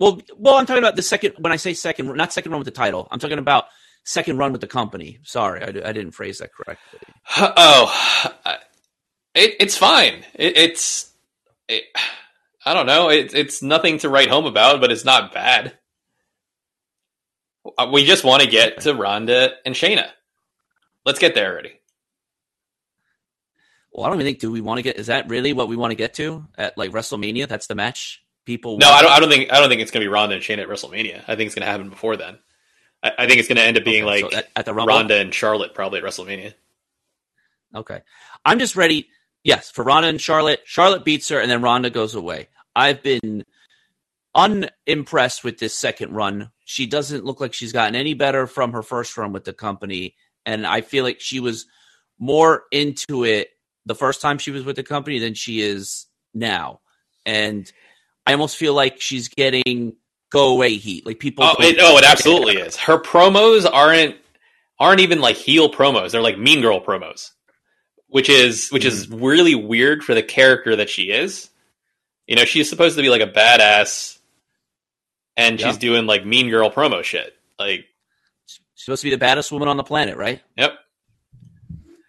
[0.00, 1.34] Well, well, I'm talking about the second.
[1.38, 3.66] When I say second, not second run with the title, I'm talking about
[4.04, 5.20] second run with the company.
[5.24, 7.00] Sorry, I, I didn't phrase that correctly.
[7.38, 8.26] oh,
[9.34, 10.24] it, it's fine.
[10.34, 11.14] It, it's
[11.68, 11.84] it,
[12.66, 13.10] I don't know.
[13.10, 15.78] It, it's nothing to write home about, but it's not bad.
[17.78, 20.08] Uh, We just want to get to Ronda and Shayna.
[21.04, 21.72] Let's get there already.
[23.92, 24.38] Well, I don't even think.
[24.38, 24.96] Do we want to get?
[24.96, 27.46] Is that really what we want to get to at like WrestleMania?
[27.48, 28.78] That's the match people.
[28.78, 28.98] No, want?
[28.98, 29.12] I don't.
[29.12, 29.52] I don't think.
[29.52, 31.22] I don't think it's going to be Ronda and Shayna at WrestleMania.
[31.28, 32.38] I think it's going to happen before then.
[33.02, 34.72] I, I think it's going to end up being Okay, like so at, at the
[34.72, 34.94] Rumble.
[34.94, 36.54] Ronda and Charlotte probably at WrestleMania.
[37.74, 38.00] Okay,
[38.44, 39.08] I'm just ready.
[39.44, 40.60] Yes, for Ronda and Charlotte.
[40.64, 42.48] Charlotte beats her, and then Ronda goes away.
[42.74, 43.44] I've been
[44.34, 46.50] unimpressed with this second run.
[46.64, 50.14] She doesn't look like she's gotten any better from her first run with the company,
[50.46, 51.66] and I feel like she was
[52.18, 53.48] more into it
[53.84, 56.80] the first time she was with the company than she is now.
[57.26, 57.70] And
[58.26, 59.96] I almost feel like she's getting
[60.30, 61.04] go away heat.
[61.04, 62.76] Like people, Oh, it, oh, it absolutely is.
[62.76, 64.16] Her promos aren't
[64.78, 66.12] aren't even like heel promos.
[66.12, 67.30] They're like Mean Girl promos,
[68.08, 69.20] which is which is Mm.
[69.20, 71.50] really weird for the character that she is.
[72.26, 74.18] You know, she's supposed to be like a badass,
[75.36, 75.68] and Yeah.
[75.68, 77.34] she's doing like Mean Girl promo shit.
[77.58, 77.86] Like,
[78.46, 80.40] she's supposed to be the baddest woman on the planet, right?
[80.56, 80.74] yep,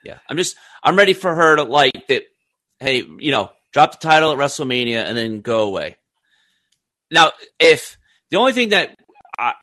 [0.04, 2.24] Yeah, I'm just I'm ready for her to like that.
[2.80, 5.96] Hey, you know, drop the title at WrestleMania and then go away.
[7.10, 7.98] Now, if
[8.30, 8.96] the only thing that
[9.38, 9.54] I,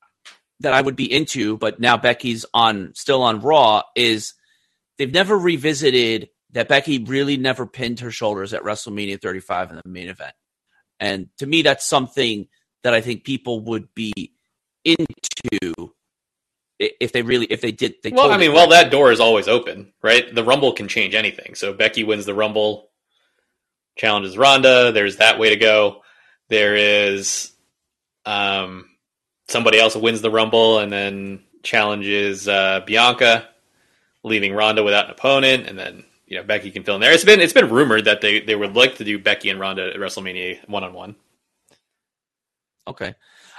[0.61, 4.35] that I would be into, but now Becky's on still on Raw, is
[4.97, 9.83] they've never revisited that Becky really never pinned her shoulders at WrestleMania 35 in the
[9.89, 10.35] main event,
[10.99, 12.49] and to me, that's something
[12.83, 14.33] that I think people would be
[14.85, 15.93] into
[16.79, 17.97] if they really if they did.
[18.03, 20.35] They well, I mean, well, that door is always open, right?
[20.35, 21.55] The Rumble can change anything.
[21.55, 22.91] So Becky wins the Rumble,
[23.97, 24.93] challenges Ronda.
[24.93, 26.03] There's that way to go.
[26.49, 27.53] There is
[28.25, 28.89] um,
[29.49, 33.49] somebody else wins the Rumble and then challenges uh, Bianca,
[34.25, 37.13] leaving Ronda without an opponent, and then you know Becky can fill in there.
[37.13, 39.91] It's been it's been rumored that they they would like to do Becky and Ronda
[39.91, 41.17] at WrestleMania one on one.
[42.87, 43.15] Okay.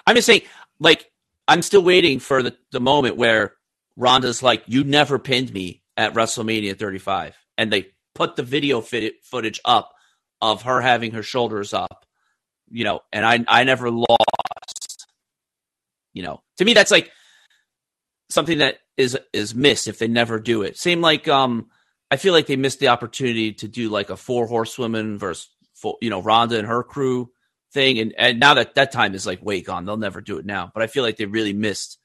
[0.05, 0.41] I'm just saying,
[0.79, 1.09] like,
[1.47, 3.53] I'm still waiting for the, the moment where
[3.95, 7.35] Ronda's like, you never pinned me at WrestleMania 35.
[7.57, 9.93] And they put the video fit- footage up
[10.41, 12.05] of her having her shoulders up,
[12.69, 15.07] you know, and I, I never lost.
[16.13, 17.09] You know, to me, that's like
[18.29, 20.77] something that is is missed if they never do it.
[20.77, 21.69] Same like, um,
[22.09, 25.97] I feel like they missed the opportunity to do like a four horsewomen versus, four,
[26.01, 27.31] you know, Ronda and her crew
[27.73, 27.99] thing.
[27.99, 29.85] And, and now that that time is like way gone.
[29.85, 30.71] They'll never do it now.
[30.73, 31.97] But i feel like they really missed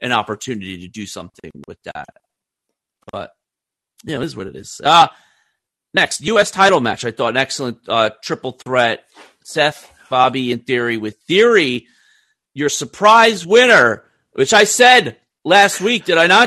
[0.00, 2.06] an opportunity to do something with that.
[3.12, 3.30] But
[4.04, 4.80] yeah it is what it is.
[4.84, 5.08] Uh
[5.92, 7.04] next us title match.
[7.04, 9.04] I thought an excellent uh triple threat.
[9.44, 11.86] Seth bobby and theory with theory
[12.52, 16.46] your surprise winner which i said last week did i not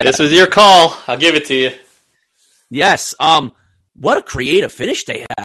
[0.00, 0.96] This was your call.
[1.06, 1.70] I'll give it to you.
[2.70, 3.52] yes um
[3.94, 5.44] what a creative finish they had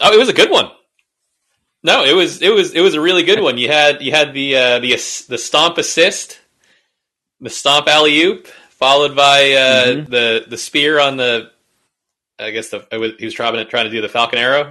[0.00, 0.70] Oh, it was a good one.
[1.84, 3.58] No, it was it was it was a really good one.
[3.58, 4.90] You had you had the uh, the
[5.28, 6.40] the stomp assist,
[7.40, 10.08] the stomp alley oop, followed by uh, Mhm.
[10.10, 11.50] the the spear on the.
[12.38, 14.70] I guess the it was, he was trying to trying to do the Falcon Arrow.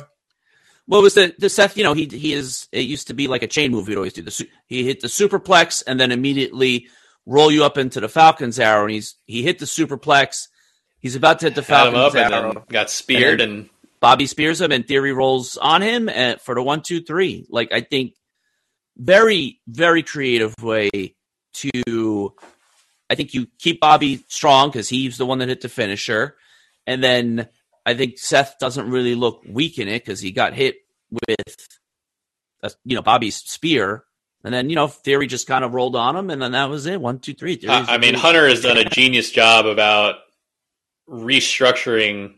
[0.87, 1.77] What was the the Seth?
[1.77, 2.67] You know, he he is.
[2.71, 3.87] It used to be like a chain move.
[3.87, 4.47] He'd always do the.
[4.65, 6.87] He hit the superplex and then immediately
[7.27, 8.81] roll you up into the Falcon's arrow.
[8.85, 10.47] And he's he hit the superplex.
[10.99, 12.53] He's about to hit the Had him up Falcon's and arrow.
[12.53, 13.69] then got speared And and
[14.03, 17.47] Bobby spears him, and Theory rolls on him and for the one, two, three.
[17.49, 18.15] Like I think,
[18.97, 21.15] very very creative way
[21.53, 22.33] to.
[23.09, 26.35] I think you keep Bobby strong because he's the one that hit the finisher,
[26.85, 27.47] and then
[27.85, 30.75] I think Seth doesn't really look weak in it because he got hit
[31.09, 31.67] with,
[32.61, 34.03] uh, you know, Bobby's spear,
[34.43, 36.87] and then you know Theory just kind of rolled on him, and then that was
[36.87, 36.99] it.
[36.99, 37.57] One, two, three.
[37.69, 40.15] I I mean Hunter has done a genius job about
[41.09, 42.33] restructuring,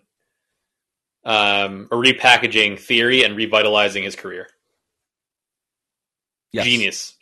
[1.25, 4.47] um, or repackaging theory and revitalizing his career.
[6.51, 6.65] Yes.
[6.65, 7.15] Genius.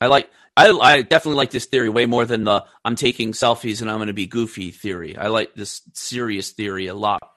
[0.00, 0.30] I like.
[0.56, 3.98] I, I definitely like this theory way more than the I'm taking selfies and I'm
[3.98, 5.16] going to be goofy theory.
[5.16, 7.28] I like this serious theory a lot,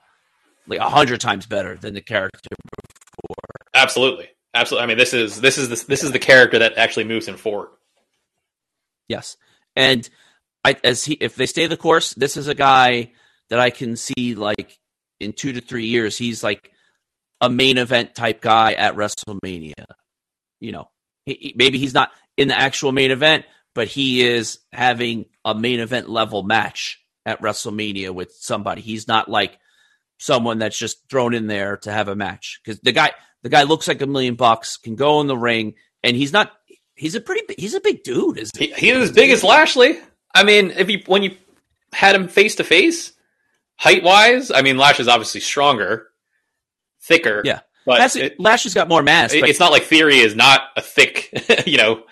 [0.67, 2.49] like a hundred times better than the character.
[2.51, 3.35] Before.
[3.73, 4.83] Absolutely, absolutely.
[4.83, 7.37] I mean, this is this is the, this is the character that actually moves him
[7.37, 7.69] forward.
[9.07, 9.35] Yes,
[9.75, 10.07] and
[10.63, 13.13] I as he if they stay the course, this is a guy
[13.49, 14.77] that I can see like
[15.19, 16.71] in two to three years, he's like
[17.41, 19.85] a main event type guy at WrestleMania.
[20.59, 20.89] You know,
[21.25, 25.79] he, maybe he's not in the actual main event, but he is having a main
[25.79, 28.81] event level match at WrestleMania with somebody.
[28.81, 29.59] He's not like
[30.19, 33.11] someone that's just thrown in there to have a match because the guy
[33.43, 36.51] the guy looks like a million bucks, can go in the ring, and he's not.
[36.95, 37.53] He's a pretty.
[37.57, 38.39] He's a big dude.
[38.39, 38.73] Is he?
[38.73, 39.99] He's as big as Lashley.
[40.33, 41.35] I mean, if you when you
[41.93, 43.13] had him face to face,
[43.77, 46.07] height wise, I mean, Lash is obviously stronger,
[47.01, 47.41] thicker.
[47.45, 49.33] Yeah, but Lash, it, Lash has got more mass.
[49.33, 52.03] It, it's not like Theory is not a thick, you know,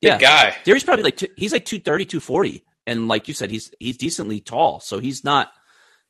[0.00, 0.18] yeah.
[0.18, 0.56] guy.
[0.64, 2.64] Theory's probably like two, he's like 230, 240.
[2.86, 5.52] and like you said, he's he's decently tall, so he's not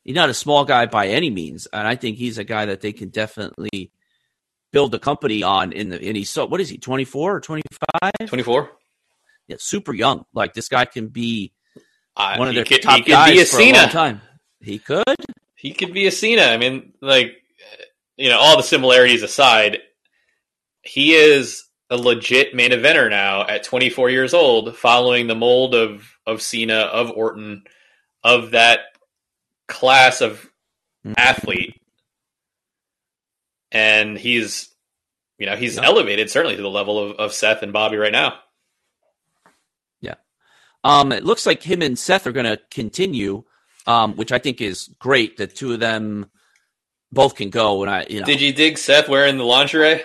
[0.03, 1.67] he's not a small guy by any means.
[1.71, 3.91] And I think he's a guy that they can definitely
[4.71, 5.73] build a company on.
[5.73, 7.63] In the and he's so what is he twenty four or twenty
[8.01, 8.27] five?
[8.27, 8.71] Twenty four.
[9.47, 10.25] Yeah, super young.
[10.33, 11.53] Like this guy can be
[12.15, 13.77] uh, one of their could, top he could guys be a for Cena.
[13.77, 14.21] a long time.
[14.59, 15.15] He could.
[15.55, 16.43] He could be a Cena.
[16.43, 17.41] I mean, like
[18.17, 19.79] you know, all the similarities aside,
[20.81, 26.07] he is a legit main eventer now at 24 years old, following the mold of
[26.25, 27.63] of Cena, of Orton,
[28.23, 28.79] of that
[29.67, 30.49] class of
[31.05, 31.13] mm-hmm.
[31.17, 31.75] athlete.
[33.71, 34.69] And he's,
[35.37, 35.85] you know, he's yep.
[35.85, 38.35] elevated certainly to the level of, of Seth and Bobby right now.
[40.83, 43.43] Um, it looks like him and Seth are going to continue,
[43.85, 45.37] um, which I think is great.
[45.37, 46.29] The two of them
[47.11, 47.83] both can go.
[47.83, 50.01] And I, you know, did you dig Seth wearing the lingerie?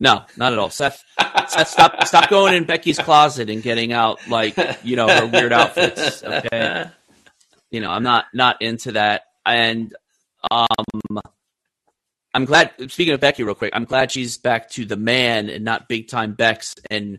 [0.00, 0.70] No, not at all.
[0.70, 1.02] Seth,
[1.48, 5.52] Seth, stop, stop going in Becky's closet and getting out like you know her weird
[5.52, 6.22] outfits.
[6.22, 6.88] Okay,
[7.70, 9.22] you know I'm not not into that.
[9.44, 9.94] And
[10.50, 11.20] um,
[12.32, 12.72] I'm glad.
[12.90, 16.08] Speaking of Becky, real quick, I'm glad she's back to the man and not big
[16.08, 17.18] time Bex and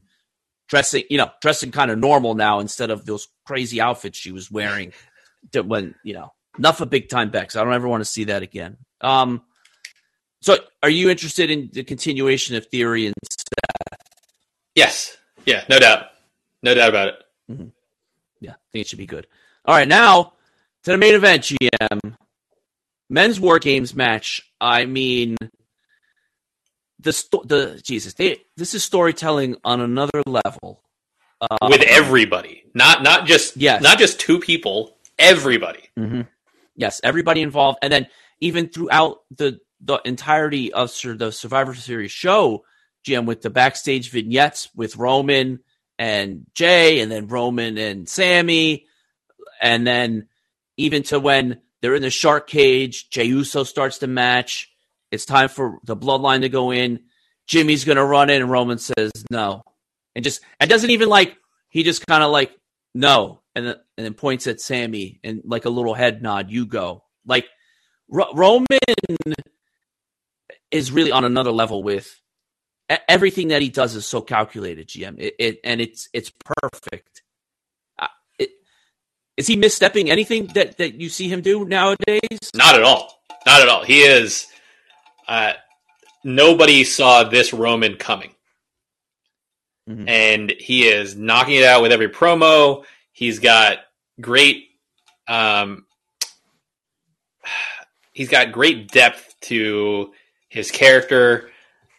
[0.69, 4.49] dressing, you know, dressing kind of normal now instead of those crazy outfits she was
[4.49, 4.93] wearing.
[5.53, 7.55] when you know, enough of big time Bex.
[7.55, 8.77] I don't ever want to see that again.
[9.01, 9.41] Um,
[10.41, 13.99] so, are you interested in the continuation of Theory and Seth?
[14.75, 15.17] Yes.
[15.45, 16.07] Yeah, no doubt.
[16.63, 17.15] No doubt about it.
[17.51, 17.67] Mm-hmm.
[18.39, 19.27] Yeah, I think it should be good.
[19.65, 20.33] All right, now
[20.83, 22.15] to the main event, GM.
[23.09, 24.41] Men's War Games match.
[24.61, 25.35] I mean,
[26.99, 30.83] the sto- the Jesus, they, this is storytelling on another level.
[31.41, 33.81] Um, With everybody, not not just yes.
[33.81, 35.89] not just two people, everybody.
[35.97, 36.21] Mm-hmm.
[36.75, 38.07] Yes, everybody involved, and then
[38.41, 42.65] even throughout the the entirety of the Survivor Series show,
[43.03, 45.59] Jim, with the backstage vignettes with Roman
[45.97, 48.85] and Jey, and then Roman and Sami,
[49.61, 50.27] and then
[50.75, 54.71] even to when they're in the shark cage, Jey Uso starts the match.
[55.11, 57.01] It's time for the bloodline to go in.
[57.47, 59.63] Jimmy's gonna run in, and Roman says no,
[60.15, 61.35] and just and doesn't even like
[61.69, 62.51] he just kind of like
[62.93, 66.51] no, and then, and then points at Sami and like a little head nod.
[66.51, 67.47] You go like
[68.09, 68.67] Roman
[70.71, 72.19] is really on another level with
[73.07, 75.15] everything that he does is so calculated, GM.
[75.19, 77.23] It, it and it's it's perfect.
[77.97, 78.07] Uh,
[79.37, 82.51] is he misstepping anything that that you see him do nowadays?
[82.55, 83.21] Not at all.
[83.45, 83.83] Not at all.
[83.83, 84.47] He is.
[85.29, 85.53] Uh,
[86.23, 88.33] nobody saw this Roman coming,
[89.87, 90.09] mm-hmm.
[90.09, 92.83] and he is knocking it out with every promo.
[93.11, 93.77] He's got
[94.19, 94.69] great.
[95.27, 95.85] Um,
[98.11, 100.11] he's got great depth to
[100.49, 101.51] his character,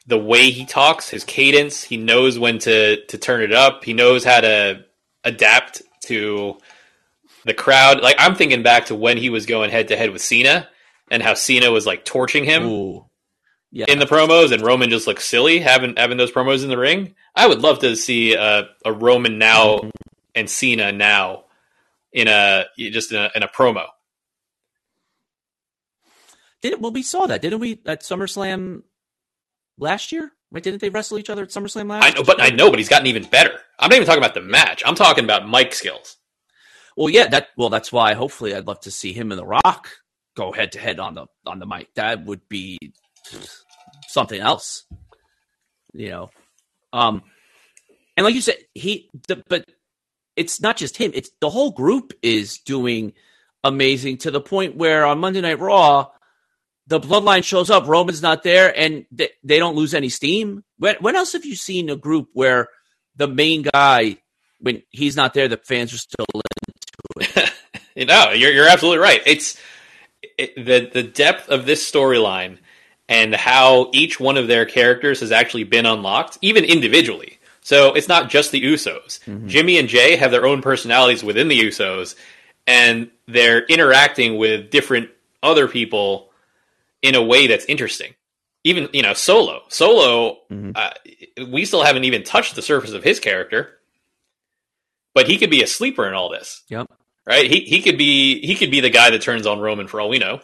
[0.09, 1.85] the way he talks, his cadence.
[1.85, 3.85] He knows when to to turn it up.
[3.85, 4.85] He knows how to
[5.23, 6.59] adapt to
[7.45, 8.01] the crowd.
[8.01, 10.69] Like I'm thinking back to when he was going head to head with Cena
[11.13, 12.65] and how Cena was like torching him.
[12.65, 13.05] Ooh.
[13.73, 13.87] Yeah.
[13.89, 17.15] In the promos, and Roman just looks silly having having those promos in the ring.
[17.37, 19.91] I would love to see a, a Roman now
[20.35, 21.45] and Cena now
[22.13, 23.87] in a just in a, in a promo.
[26.63, 28.83] Did well we saw that, didn't we, at SummerSlam
[29.79, 30.33] last year?
[30.51, 32.05] Wait, didn't they wrestle each other at SummerSlam last?
[32.05, 33.53] I know, but I know, but he's gotten even better.
[33.79, 34.83] I'm not even talking about the match.
[34.85, 36.17] I'm talking about mic skills.
[36.97, 38.15] Well, yeah, that well, that's why.
[38.15, 39.89] Hopefully, I'd love to see him and The Rock
[40.37, 41.95] go head to head on the on the mic.
[41.95, 42.79] That would be
[44.09, 44.85] something else,
[45.93, 46.31] you know.
[46.93, 47.23] Um,
[48.17, 49.65] and like you said, he, the, but
[50.37, 53.13] it's not just him; it's the whole group is doing
[53.65, 56.09] amazing to the point where on Monday Night Raw,
[56.87, 60.65] the bloodline shows up, Roman's not there, and they, they don't lose any steam.
[60.79, 62.69] When, when else have you seen a group where
[63.17, 64.17] the main guy,
[64.59, 67.53] when he's not there, the fans are still into it?
[67.95, 69.21] you know, you're, you're absolutely right.
[69.25, 69.57] It's
[70.37, 72.59] it, the the depth of this storyline
[73.11, 77.39] and how each one of their characters has actually been unlocked, even individually.
[77.61, 79.21] So it's not just the Usos.
[79.25, 79.49] Mm-hmm.
[79.49, 82.15] Jimmy and Jey have their own personalities within the Usos,
[82.67, 85.11] and they're interacting with different
[85.43, 86.31] other people
[87.03, 88.15] in a way that's interesting.
[88.65, 90.73] Even you know, Solo, Solo, Mhm.
[90.77, 90.91] uh,
[91.49, 93.79] we still haven't even touched the surface of his character,
[95.15, 96.63] but he could be a sleeper in all this.
[96.69, 96.87] Yep.
[97.27, 97.51] right?
[97.51, 100.09] He he could be he could be the guy that turns on Roman for all
[100.09, 100.41] we know.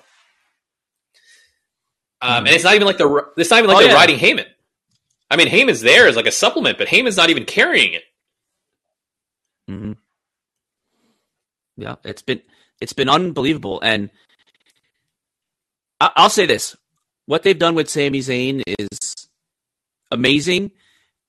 [2.26, 2.46] Um, Mhm.
[2.46, 3.94] And it's not even like the it's not even like Oh, they're yeah.
[3.94, 4.46] riding Heyman.
[5.30, 8.02] I mean, Heyman's there as like a supplement, but Heyman's not even carrying it.
[9.68, 9.92] hmm
[11.76, 12.42] Yeah, it's been
[12.80, 14.10] it's been unbelievable, and
[16.00, 16.76] I- I'll say this:
[17.26, 19.28] what they've done with Sami Zayn is
[20.10, 20.72] amazing,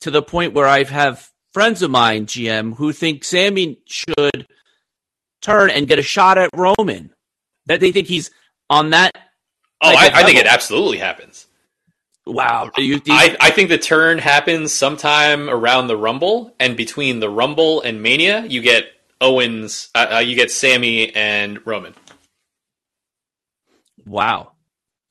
[0.01, 4.47] to the point where I have friends of mine, GM, who think Sami should
[5.41, 7.13] turn and get a shot at Roman.
[7.65, 8.29] That they think he's
[8.69, 9.11] on that.
[9.82, 11.47] Oh, type I, I think it absolutely happens.
[12.25, 17.19] Wow, you, you- I, I think the turn happens sometime around the Rumble, and between
[17.19, 18.86] the Rumble and Mania, you get
[19.21, 21.95] Owens, uh, uh, you get Sami and Roman.
[24.05, 24.53] wow,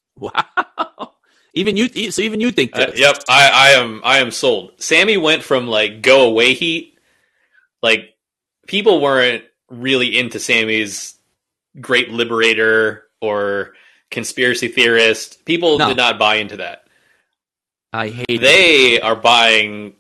[0.21, 1.13] wow.
[1.55, 2.95] Even you, so even you think Uh, this?
[2.95, 4.73] yep, I, I am I am sold.
[4.83, 6.99] Sami went from like go away heat,
[7.83, 8.15] like
[8.67, 11.17] people weren't really into Sami's
[11.81, 13.75] great liberator or
[14.17, 15.45] conspiracy theorist.
[15.45, 15.89] People No.
[15.89, 16.87] did not buy into that.
[17.93, 18.41] I hate it.
[18.41, 19.95] They are buying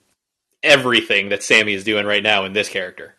[0.62, 3.14] everything that Sami is doing right now in this character.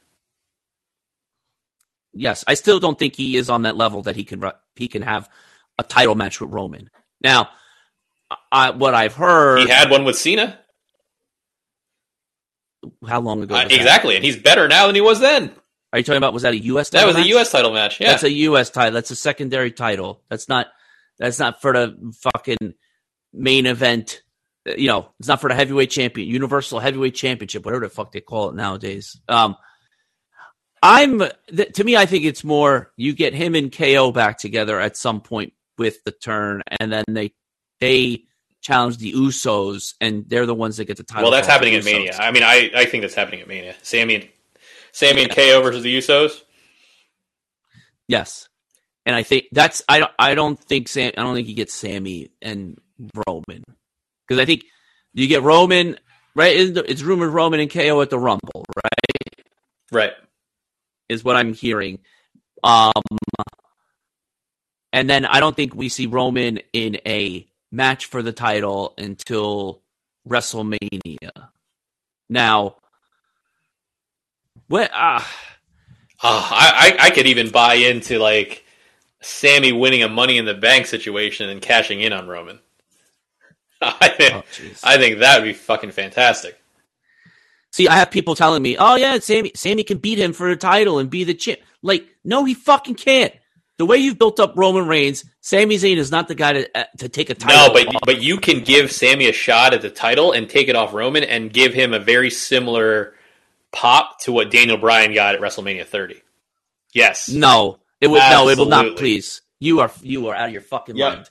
[2.14, 4.44] Yes, I still don't think he is on that level that he can
[4.76, 5.30] he can have
[5.78, 6.90] a title match with Roman.
[7.22, 7.50] Now,
[8.52, 10.58] I, what I've heard, He had one with Cena,
[13.08, 13.54] how long ago?
[13.56, 13.76] Uh, was that?
[13.76, 15.52] exactly, and he's better now than he was then.
[15.94, 16.90] Are you talking about was that a U.S.
[16.90, 17.26] That was a?
[17.28, 17.52] U.S.
[17.52, 18.02] title match.
[18.02, 18.70] Yeah, That's a U.S.
[18.72, 18.94] title.
[18.94, 20.22] That's a secondary title.
[20.30, 20.68] That's not.
[21.20, 22.74] That's not for the fucking
[23.34, 24.22] main event.
[24.68, 28.12] Uh, You know, it's not for the heavyweight champion, Universal Heavyweight Championship, whatever the fuck
[28.12, 29.20] they call it nowadays.
[29.28, 29.56] Um,
[30.84, 31.24] I'm
[31.56, 34.96] th- to me, I think it's more you get him and KO back together at
[34.96, 37.34] some point with the turn, and then they
[37.80, 38.24] they
[38.62, 41.24] challenge the Usos, and they're the ones that get the title.
[41.24, 42.16] well, that's happening at Mania.
[42.20, 43.76] I mean, I, I think that's happening at Mania.
[43.82, 44.30] Sami and
[44.92, 46.42] Sami and KO versus the Usos.
[48.08, 48.47] Yes,
[49.08, 51.74] and I think that's I don't I don't think Sam I don't think he gets
[51.74, 52.78] Sami and
[53.26, 53.64] Roman
[54.28, 54.66] because I think
[55.14, 55.98] you get Roman
[56.36, 56.56] right.
[56.56, 59.46] It's it's rumored Roman and KO at the Rumble, right?
[59.92, 60.12] Right.
[61.08, 62.00] Is what I'm hearing.
[62.64, 62.92] Um,
[64.92, 69.82] and then I don't think we see Roman in a match for the title until
[70.28, 71.48] WrestleMania.
[72.30, 72.76] Now,
[74.68, 74.92] what?
[74.94, 75.22] Uh,
[76.22, 78.66] Uh, I, I I could even buy into like
[79.22, 82.60] Sami winning a Money in the Bank situation and cashing in on Roman.
[83.82, 84.44] I think oh.
[84.84, 86.60] I think that would be fucking fantastic.
[87.72, 90.56] See, I have people telling me, "Oh yeah, Sami, Sami can beat him for the
[90.56, 93.34] title and be the champ." Like, no, he fucking can't.
[93.78, 96.86] The way you've built up Roman Reigns, Sami Zayn is not the guy to uh,
[96.98, 97.68] to take a title.
[97.68, 98.02] No, but off.
[98.06, 101.24] but you can give Sami a shot at the title and take it off Roman
[101.24, 103.14] and give him a very similar
[103.72, 106.22] pop to what Daniel Bryan got at WrestleMania 30.
[106.94, 107.30] Yes.
[107.30, 108.98] no, it will no, it will not.
[108.98, 111.14] Please, you are you are out of your fucking Yep.
[111.14, 111.30] mind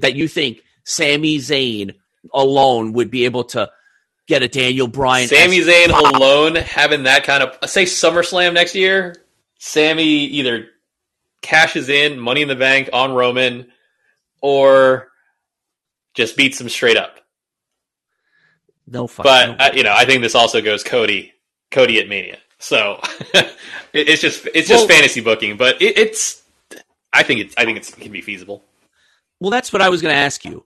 [0.00, 1.94] That- you think Sami Zayn
[2.34, 3.70] alone would be able to
[4.26, 5.28] get a Daniel Bryan.
[5.28, 9.14] Sami Zayn alone having that kind of say SummerSlam next year.
[9.58, 10.68] Sami either
[11.42, 13.70] cashes in Money in the Bank on Roman
[14.40, 15.08] or
[16.14, 17.20] just beats him straight up.
[18.86, 19.24] no fuck.
[19.24, 19.64] But no.
[19.66, 21.32] uh, you know, I think this also goes Cody,
[21.70, 22.38] Cody at Mania.
[22.60, 23.00] So
[23.34, 23.56] it,
[23.92, 26.42] it's just it's just Well- fantasy booking, but it, it's
[27.12, 28.62] I think it's I think it's, it can be feasible.
[29.40, 30.64] Well, that's what I was going to ask you.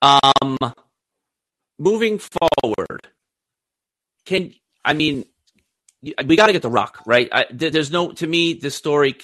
[0.00, 0.56] Um,
[1.78, 3.06] moving forward,
[4.24, 4.54] can
[4.84, 5.26] I mean
[6.24, 7.28] we got to get the Rock right?
[7.30, 9.14] I, there's no to me this story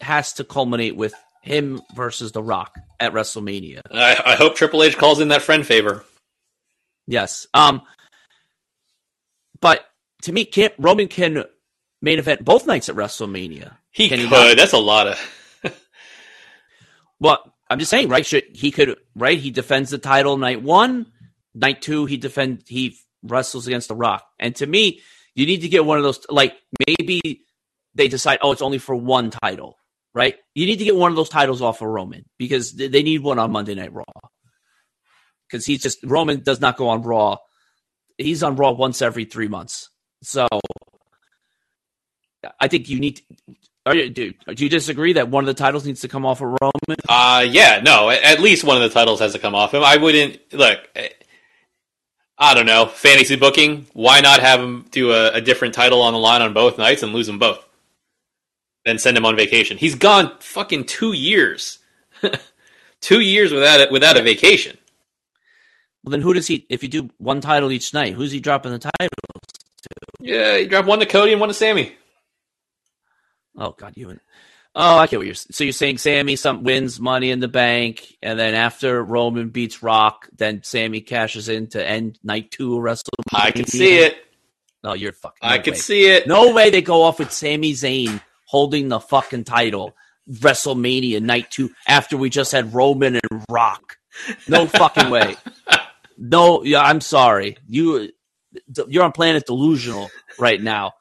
[0.00, 1.12] has to culminate with
[1.42, 3.80] him versus the Rock at WrestleMania.
[3.90, 6.04] I, I hope Triple H calls in that friend favor.
[7.08, 7.48] Yes.
[7.52, 7.82] Um,
[9.60, 9.84] but
[10.22, 11.44] to me, can't Roman can
[12.02, 13.76] main event both nights at WrestleMania?
[13.90, 14.30] He Can he could.
[14.30, 14.56] not?
[14.56, 15.20] That's a lot of.
[17.20, 18.26] Well, I'm just saying, right?
[18.26, 19.38] Should he could right?
[19.38, 21.06] He defends the title night one,
[21.54, 22.06] night two.
[22.06, 25.00] He defend he wrestles against the Rock, and to me,
[25.34, 26.26] you need to get one of those.
[26.28, 26.54] Like
[26.86, 27.42] maybe
[27.94, 29.78] they decide, oh, it's only for one title,
[30.14, 30.36] right?
[30.54, 33.38] You need to get one of those titles off of Roman because they need one
[33.38, 34.04] on Monday Night Raw
[35.48, 37.36] because he's just Roman does not go on Raw.
[38.18, 39.81] He's on Raw once every three months,
[40.22, 40.48] so
[42.58, 43.20] I think you need.
[43.84, 46.40] Are you, do, do you disagree that one of the titles needs to come off
[46.40, 46.96] of Roman?
[47.08, 48.10] Uh yeah, no.
[48.10, 49.82] At least one of the titles has to come off him.
[49.82, 50.78] I wouldn't look.
[52.38, 52.86] I don't know.
[52.86, 53.86] Fantasy booking.
[53.92, 57.02] Why not have him do a, a different title on the line on both nights
[57.02, 57.58] and lose them both?
[58.84, 59.76] Then send him on vacation.
[59.76, 61.78] He's gone fucking two years.
[63.00, 64.78] Two years without it without a vacation.
[66.04, 66.66] Well, then who does he?
[66.68, 69.08] If you do one title each night, who's he dropping the title?
[70.22, 71.92] Yeah, he dropped one to Cody and one to Sami.
[73.56, 74.20] Oh God, you and
[74.74, 75.34] oh, I get what you're.
[75.34, 79.82] So you're saying Sami some wins Money in the Bank, and then after Roman beats
[79.82, 83.34] Rock, then Sami cashes in to end night two of WrestleMania.
[83.34, 84.16] I can see it.
[84.84, 85.38] No, you're fucking.
[85.42, 85.78] No I can way.
[85.78, 86.26] see it.
[86.26, 89.94] No way they go off with Sami Zayn holding the fucking title
[90.30, 93.98] WrestleMania night two after we just had Roman and Rock.
[94.48, 95.36] No fucking way.
[96.18, 97.56] No, yeah, I'm sorry.
[97.66, 98.10] You
[98.88, 100.92] you're on planet delusional right now.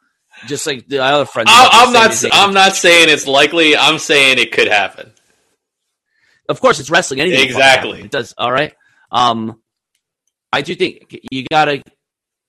[0.47, 1.49] Just like the other friends.
[1.51, 2.23] I'm not.
[2.31, 3.75] I'm not saying it's likely.
[3.75, 5.11] I'm saying it could happen.
[6.49, 7.21] Of course, it's wrestling.
[7.21, 8.01] Anything Exactly.
[8.01, 8.33] It does.
[8.37, 8.73] All right.
[9.11, 9.61] Um,
[10.51, 11.83] I do think you got to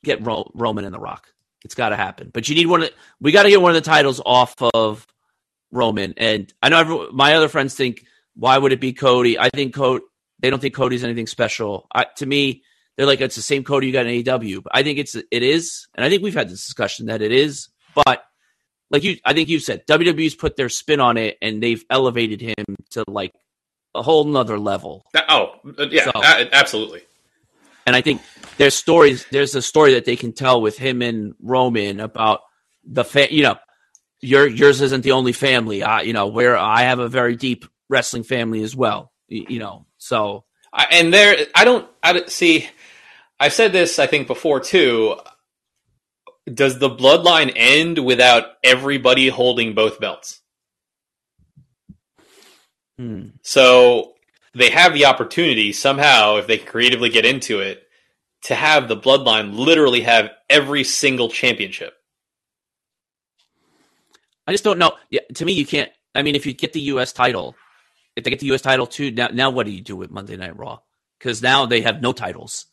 [0.02, 1.28] get Ro- Roman and The Rock.
[1.64, 2.30] It's got to happen.
[2.32, 2.82] But you need one.
[2.82, 2.90] Of,
[3.20, 5.06] we got to get one of the titles off of
[5.70, 6.14] Roman.
[6.16, 9.38] And I know every, my other friends think, why would it be Cody?
[9.38, 10.04] I think Cody.
[10.40, 11.86] They don't think Cody's anything special.
[11.94, 12.62] I, to me,
[12.96, 14.62] they're like it's the same Cody you got in AEW.
[14.62, 17.32] But I think it's it is, and I think we've had this discussion that it
[17.32, 17.68] is.
[17.94, 18.22] But
[18.90, 22.40] like you, I think you said WWE's put their spin on it, and they've elevated
[22.40, 23.32] him to like
[23.94, 25.04] a whole nother level.
[25.28, 27.02] Oh, uh, yeah, So- absolutely.
[27.86, 28.22] And I think
[28.58, 29.26] there's stories.
[29.32, 32.40] There's a story that they can tell with him and Roman about
[32.84, 33.56] the fa- You know,
[34.20, 35.82] your yours isn't the only family.
[35.82, 39.10] I, you know, where I have a very deep wrestling family as well.
[39.26, 41.88] You, you know, so I, and there, I don't.
[42.04, 42.68] I don't- see.
[43.42, 45.16] I've said this, I think, before too.
[46.46, 50.40] Does the bloodline end without everybody holding both belts?
[52.96, 53.30] hmm.
[53.42, 54.12] So
[54.54, 57.82] they have the opportunity somehow, if they can creatively get into it,
[58.44, 61.94] to have the bloodline literally have every single championship.
[64.46, 64.92] I just don't know.
[65.10, 65.90] Yeah, to me, you can't.
[66.14, 67.12] I mean, if you get the U.S.
[67.12, 67.56] title,
[68.14, 68.62] if they get the U.S.
[68.62, 70.78] title too, now now what do you do with Monday Night Raw?
[71.18, 72.66] Because now they have no titles.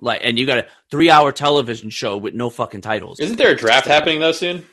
[0.00, 3.20] Like, and you got a three-hour television show with no fucking titles.
[3.20, 4.64] Isn't there a draft happening though soon?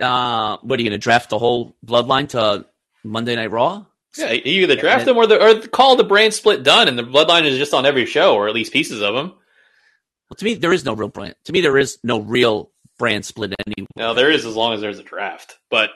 [0.00, 2.66] Uh, what are you going to draft the whole bloodline to
[3.02, 3.84] Monday Night Raw?
[4.16, 7.02] Yeah, you either draft them or, the, or call the brand split done, and the
[7.02, 9.28] bloodline is just on every show, or at least pieces of them.
[10.30, 11.34] Well, to me, there is no real brand.
[11.44, 13.86] To me, there is no real brand split anymore.
[13.96, 15.90] No, there is as long as there's a draft, but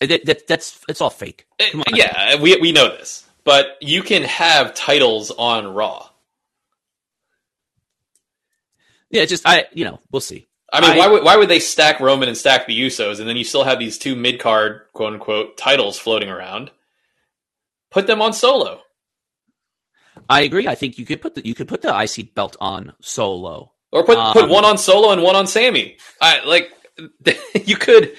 [0.00, 1.46] That, that, that's it's all fake.
[1.72, 1.94] Come on.
[1.94, 3.26] yeah, we we know this.
[3.42, 6.08] But you can have titles on Raw.
[9.10, 10.48] Yeah, just I, you know, we'll see.
[10.72, 13.28] I mean, I- why would why would they stack Roman and stack the Usos, and
[13.28, 16.70] then you still have these two mid card quote unquote titles floating around?
[17.90, 18.82] Put them on Solo.
[20.28, 20.68] I agree.
[20.68, 23.72] I think you could put the you could put the IC belt on Solo.
[23.92, 25.96] Or put Um, put one on Solo and one on Sami.
[26.20, 26.70] I like
[27.64, 28.14] you could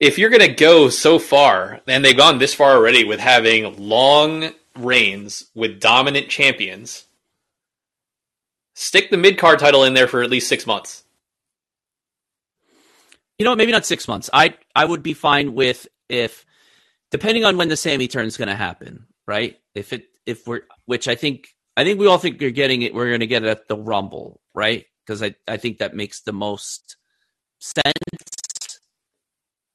[0.00, 4.50] if you're gonna go so far, and they've gone this far already with having long
[4.76, 7.04] reigns with dominant champions.
[8.74, 11.04] Stick the mid card title in there for at least six months.
[13.38, 14.30] You know, maybe not six months.
[14.32, 16.44] I I would be fine with if,
[17.10, 19.58] depending on when the Sami turn is going to happen, right?
[19.74, 22.94] If it if we're which I think I think we all think you're getting it.
[22.94, 24.84] We're going to get it at the Rumble, right?
[25.04, 26.96] Because I I think that makes the most
[27.60, 28.80] sense,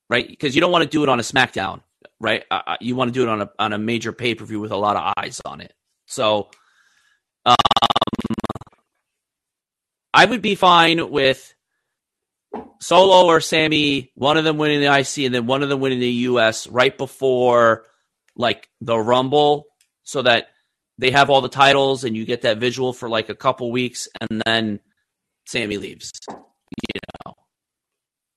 [0.10, 0.28] right?
[0.28, 1.82] Because you don't want to do it on a SmackDown,
[2.20, 2.44] right?
[2.50, 4.72] Uh, you want to do it on a on a major pay per view with
[4.72, 5.74] a lot of eyes on it.
[6.06, 6.50] So,
[7.46, 7.56] um,
[10.14, 11.54] I would be fine with
[12.80, 16.00] Solo or Sami, one of them winning the IC and then one of them winning
[16.00, 17.86] the US right before
[18.36, 19.66] like the Rumble
[20.04, 20.48] so that
[20.98, 24.08] they have all the titles and you get that visual for like a couple weeks
[24.20, 24.80] and then
[25.46, 26.12] Sami leaves.
[26.30, 27.34] You know.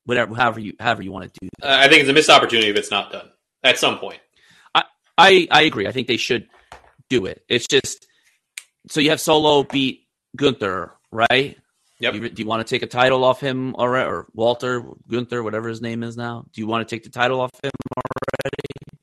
[0.04, 1.66] Whatever however you however you want to do that.
[1.66, 3.30] Uh, I think it's a missed opportunity if it's not done
[3.62, 4.18] at some point.
[5.18, 5.86] I I agree.
[5.86, 6.48] I think they should
[7.08, 7.44] do it.
[7.48, 8.06] It's just
[8.88, 10.06] so you have Solo beat
[10.36, 11.56] Gunther, right?
[12.02, 12.14] Yep.
[12.14, 15.68] You, do you want to take a title off him already, or Walter Gunther, whatever
[15.68, 16.44] his name is now?
[16.52, 18.98] Do you want to take the title off him already?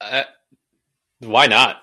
[0.00, 0.22] Uh,
[1.18, 1.82] why not?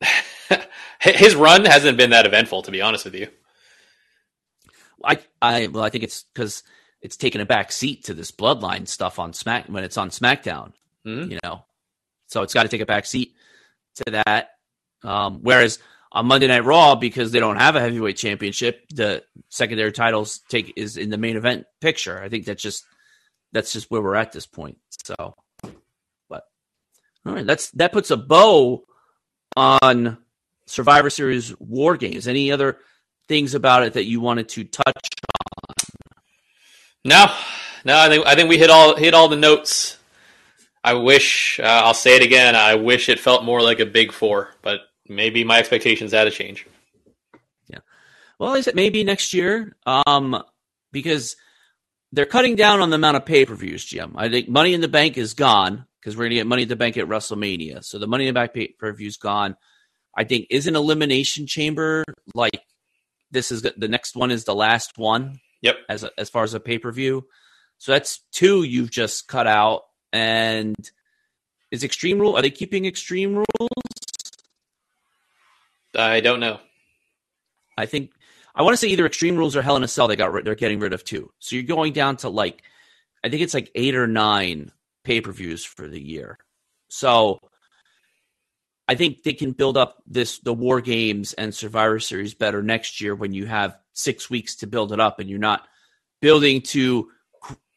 [1.00, 3.28] His run hasn't been that eventful, to be honest with you.
[5.04, 6.64] I I well, I think it's because
[7.00, 10.72] it's taken a back seat to this bloodline stuff on Smack when it's on SmackDown.
[11.06, 11.30] Mhm.
[11.30, 11.64] You know,
[12.26, 13.34] so it's got to take a back seat
[13.96, 14.50] to that.
[15.04, 15.78] Um, whereas
[16.10, 20.72] on Monday Night Raw, because they don't have a heavyweight championship, the secondary titles take
[20.76, 22.20] is in the main event picture.
[22.20, 22.84] I think that's just
[23.52, 24.78] that's just where we're at this point.
[25.04, 25.34] So,
[26.28, 26.44] but
[27.26, 28.84] all right, that's that puts a bow
[29.56, 30.18] on
[30.66, 32.28] Survivor Series War Games.
[32.28, 32.78] Any other
[33.26, 35.74] things about it that you wanted to touch on?
[37.04, 37.26] No,
[37.84, 39.98] no, I think I think we hit all hit all the notes.
[40.82, 42.56] I wish uh, I'll say it again.
[42.56, 46.30] I wish it felt more like a big four, but maybe my expectations had to
[46.30, 46.66] change.
[47.68, 47.80] Yeah.
[48.38, 50.42] Well, I said maybe next year, um,
[50.92, 51.36] because
[52.12, 54.14] they're cutting down on the amount of pay per views, Jim.
[54.16, 56.68] I think Money in the Bank is gone because we're going to get Money in
[56.68, 57.84] the Bank at WrestleMania.
[57.84, 59.56] So the Money in the Bank pay per view is gone.
[60.16, 62.04] I think is an Elimination Chamber
[62.34, 62.60] like
[63.30, 65.40] this is the next one is the last one.
[65.60, 65.76] Yep.
[65.88, 67.26] As a, as far as a pay per view,
[67.78, 69.82] so that's two you've just cut out.
[70.12, 70.76] And
[71.70, 72.36] is Extreme Rule?
[72.36, 73.68] Are they keeping Extreme Rules?
[75.98, 76.60] I don't know.
[77.76, 78.12] I think
[78.54, 80.08] I want to say either Extreme Rules or Hell in a Cell.
[80.08, 81.30] They got rid, they're getting rid of two.
[81.38, 82.62] So you're going down to like,
[83.24, 84.72] I think it's like eight or nine
[85.04, 86.38] pay per views for the year.
[86.88, 87.40] So
[88.86, 93.00] I think they can build up this the War Games and Survivor Series better next
[93.00, 95.66] year when you have six weeks to build it up and you're not
[96.20, 97.10] building to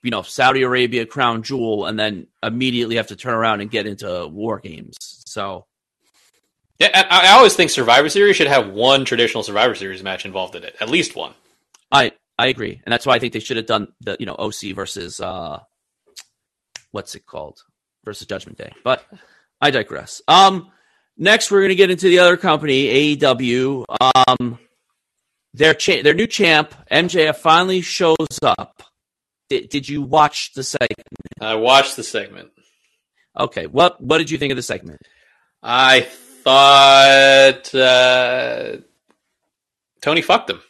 [0.03, 3.87] you know Saudi Arabia crown jewel and then immediately have to turn around and get
[3.87, 4.97] into War Games.
[4.99, 5.65] So
[6.81, 10.55] yeah, I, I always think Survivor Series should have one traditional Survivor Series match involved
[10.55, 11.33] in it, at least one.
[11.91, 14.33] I I agree, and that's why I think they should have done the you know
[14.33, 15.59] OC versus uh,
[16.91, 17.59] what's it called
[18.03, 18.71] versus Judgment Day.
[18.83, 19.05] But
[19.61, 20.23] I digress.
[20.27, 20.71] Um,
[21.17, 23.85] next we're going to get into the other company, AEW.
[24.15, 24.57] Um,
[25.53, 28.81] their cha- their new champ MJF finally shows up.
[29.49, 31.05] Did, did you watch the segment?
[31.39, 32.49] I watched the segment.
[33.39, 34.99] Okay, what what did you think of the segment?
[35.61, 36.07] I
[36.43, 38.77] thought uh,
[40.01, 40.61] Tony fucked him.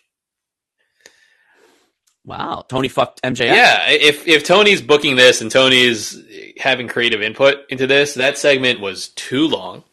[2.24, 3.56] Wow, Tony fucked MJF.
[3.56, 6.22] Yeah, if if Tony's booking this and Tony's
[6.58, 9.84] having creative input into this, that segment was too long.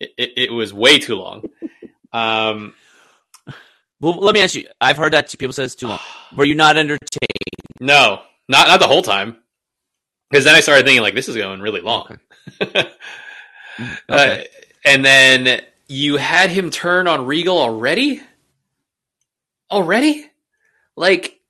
[0.00, 1.44] It, it, it was way too long.
[2.12, 2.74] Um,
[4.00, 4.66] well, let me ask you.
[4.80, 6.00] I've heard that people say it's too long.
[6.36, 7.28] Were you not entertained?
[7.80, 9.36] No, not not the whole time.
[10.30, 12.18] Because then I started thinking like this is going really long.
[12.60, 12.90] Okay.
[13.80, 13.90] okay.
[14.08, 14.44] Uh,
[14.84, 18.20] and then you had him turn on Regal already?
[19.70, 20.26] Already?
[20.96, 21.40] Like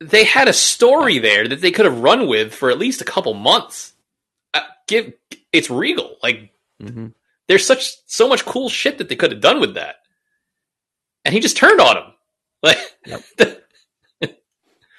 [0.00, 3.04] they had a story there that they could have run with for at least a
[3.04, 3.92] couple months.
[4.54, 5.12] Uh, give
[5.52, 6.16] it's Regal.
[6.22, 6.50] Like
[6.82, 7.08] mm-hmm.
[7.46, 9.96] there's such so much cool shit that they could have done with that.
[11.24, 12.04] And he just turned on him.
[12.60, 12.76] Like
[13.06, 13.22] yep.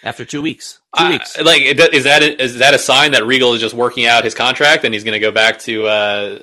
[0.01, 1.37] After two weeks, two uh, weeks.
[1.41, 4.33] Like, is that a, is that a sign that Regal is just working out his
[4.33, 6.39] contract and he's going to go back to uh,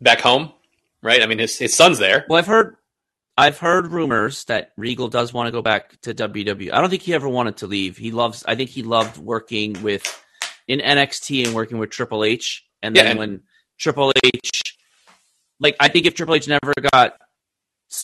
[0.00, 0.52] back home,
[1.02, 1.22] right?
[1.22, 2.26] I mean, his his son's there.
[2.28, 2.76] Well, I've heard
[3.38, 6.72] I've heard rumors that Regal does want to go back to WWE.
[6.72, 7.96] I don't think he ever wanted to leave.
[7.96, 8.44] He loves.
[8.46, 10.24] I think he loved working with
[10.66, 12.64] in NXT and working with Triple H.
[12.82, 13.40] And then yeah, and- when
[13.78, 14.76] Triple H,
[15.60, 17.14] like, I think if Triple H never got,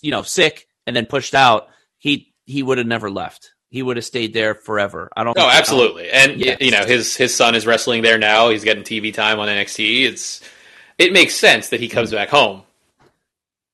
[0.03, 1.69] you know, sick and then pushed out,
[1.99, 3.51] he he would have never left.
[3.71, 5.11] He would have stayed there forever.
[5.17, 5.37] I don't.
[5.37, 6.11] Oh, um, absolutely.
[6.11, 6.59] And yes.
[6.61, 8.51] you know, his his son is wrestling there now.
[8.51, 10.05] He's getting TV time on NXT.
[10.05, 10.41] It's
[10.99, 12.17] it makes sense that he comes mm-hmm.
[12.17, 12.63] back home.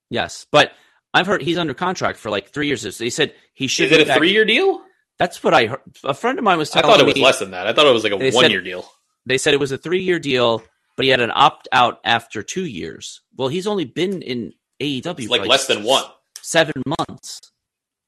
[0.09, 0.73] Yes, but
[1.14, 2.83] I've heard he's under contract for like three years.
[2.99, 3.93] They said he should.
[3.93, 4.83] Is it a three year deal?
[5.18, 5.81] That's what I heard.
[6.05, 6.95] A friend of mine was telling me.
[6.95, 7.66] I thought it was me, less than that.
[7.66, 8.91] I thought it was like a one year deal.
[9.27, 10.62] They said it was a three year deal,
[10.97, 13.21] but he had an opt out after two years.
[13.37, 16.05] Well, he's only been in AEW like, like less than one,
[16.41, 17.41] seven months.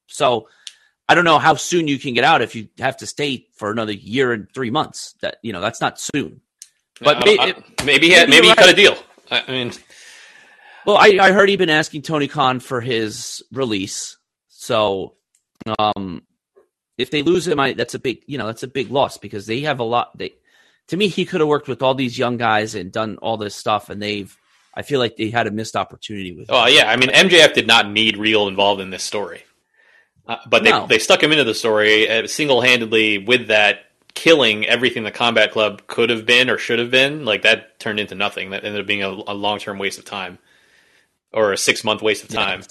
[0.07, 0.47] So
[1.07, 3.71] I don't know how soon you can get out if you have to stay for
[3.71, 5.15] another year and three months.
[5.21, 6.41] That you know that's not soon.
[7.01, 8.95] But maybe, maybe, he, had, maybe, maybe he cut a deal.
[9.31, 9.71] I mean,
[10.85, 14.17] well, I, I heard he'd been asking Tony Khan for his release.
[14.49, 15.15] So,
[15.79, 16.23] um,
[16.97, 19.45] if they lose him, I, that's a big, you know, that's a big loss because
[19.45, 20.17] they have a lot.
[20.17, 20.33] They,
[20.87, 23.55] to me, he could have worked with all these young guys and done all this
[23.55, 24.35] stuff, and they've.
[24.75, 26.49] I feel like they had a missed opportunity with.
[26.49, 26.73] Oh him.
[26.73, 29.43] yeah, I mean MJF did not need Regal involved in this story,
[30.27, 30.87] uh, but they no.
[30.87, 33.81] they stuck him into the story uh, single handedly with that
[34.15, 37.25] killing everything the Combat Club could have been or should have been.
[37.25, 38.51] Like that turned into nothing.
[38.51, 40.37] That ended up being a, a long term waste of time
[41.31, 42.61] or a six month waste of time.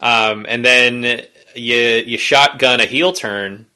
[0.00, 0.28] Yeah.
[0.30, 1.22] Um, and then
[1.54, 3.66] you you shotgun a heel turn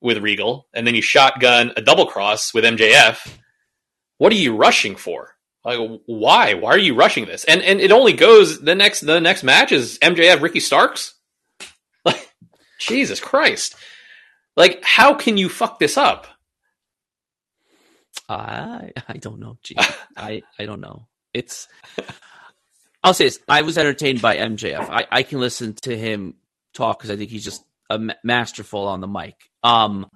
[0.00, 3.38] with Regal, and then you shotgun a double cross with MJF.
[4.18, 5.34] What are you rushing for?
[5.64, 6.54] Like, why?
[6.54, 7.44] Why are you rushing this?
[7.44, 11.14] And and it only goes the next the next match is MJF Ricky Starks.
[12.04, 12.30] Like,
[12.78, 13.76] Jesus Christ!
[14.56, 16.26] Like, how can you fuck this up?
[18.28, 19.58] I I don't know.
[19.62, 19.76] Gee,
[20.16, 21.08] I I don't know.
[21.32, 21.68] It's
[23.02, 24.88] I'll say this: I was entertained by MJF.
[24.88, 26.34] I, I can listen to him
[26.72, 29.34] talk because I think he's just a masterful on the mic.
[29.62, 30.06] Um,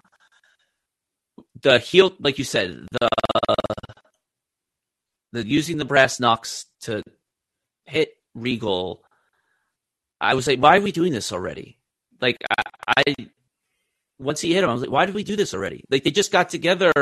[1.60, 3.08] the heel, like you said, the
[5.32, 7.02] the using the brass knucks to
[7.84, 9.02] hit Regal.
[10.20, 11.78] I was like, why are we doing this already?
[12.20, 13.14] Like, I, I
[14.18, 15.84] once he hit him, I was like, why did we do this already?
[15.90, 16.92] Like, they just got together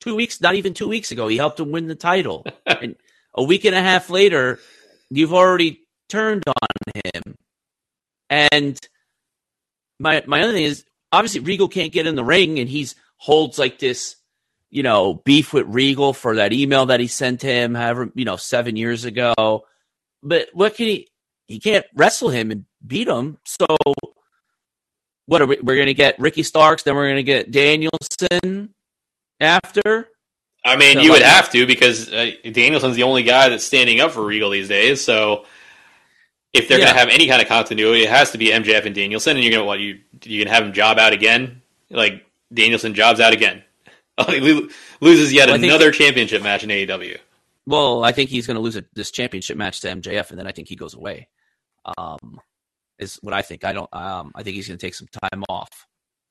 [0.00, 2.44] two weeks, not even two weeks ago, he helped him win the title.
[2.66, 2.96] and
[3.34, 4.58] a week and a half later,
[5.10, 7.34] you've already turned on him.
[8.30, 8.78] And
[9.98, 13.58] my my other thing is obviously Regal can't get in the ring, and he's holds
[13.58, 14.16] like this,
[14.70, 18.36] you know, beef with Regal for that email that he sent him, however, you know,
[18.36, 19.64] seven years ago.
[20.22, 21.08] But what can he?
[21.46, 23.38] He can't wrestle him and beat him.
[23.44, 23.66] So
[25.28, 25.58] what are we?
[25.62, 28.74] We're gonna get Ricky Starks, then we're gonna get Danielson
[29.40, 30.08] after.
[30.64, 34.00] I mean, So, you would have to because uh, Danielson's the only guy that's standing
[34.00, 35.02] up for Regal these days.
[35.04, 35.44] So
[36.52, 36.86] if they're Yeah.
[36.86, 39.36] going to have any kind of continuity, it has to be MJF and Danielson.
[39.36, 42.94] And you're going to what you you can have him job out again, like Danielson
[42.94, 43.62] jobs out again,
[44.28, 44.68] He
[45.00, 47.18] loses yet Well, another championship match in AEW.
[47.66, 50.46] Well, I think he's going to lose a, this championship match to MJF, and then
[50.46, 51.28] I think he goes away.
[51.96, 52.40] Um,
[52.98, 53.64] is what I think.
[53.64, 53.88] I don't.
[53.92, 55.86] Um, I think he's going to take some time off.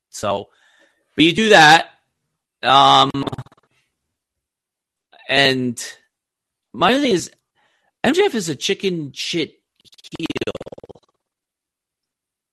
[0.09, 0.49] So,
[1.15, 1.89] but you do that.
[2.63, 3.11] Um,
[5.30, 5.84] and
[6.74, 7.32] my other thing is,
[8.03, 9.59] MJF is a chicken shit
[10.18, 10.53] heel.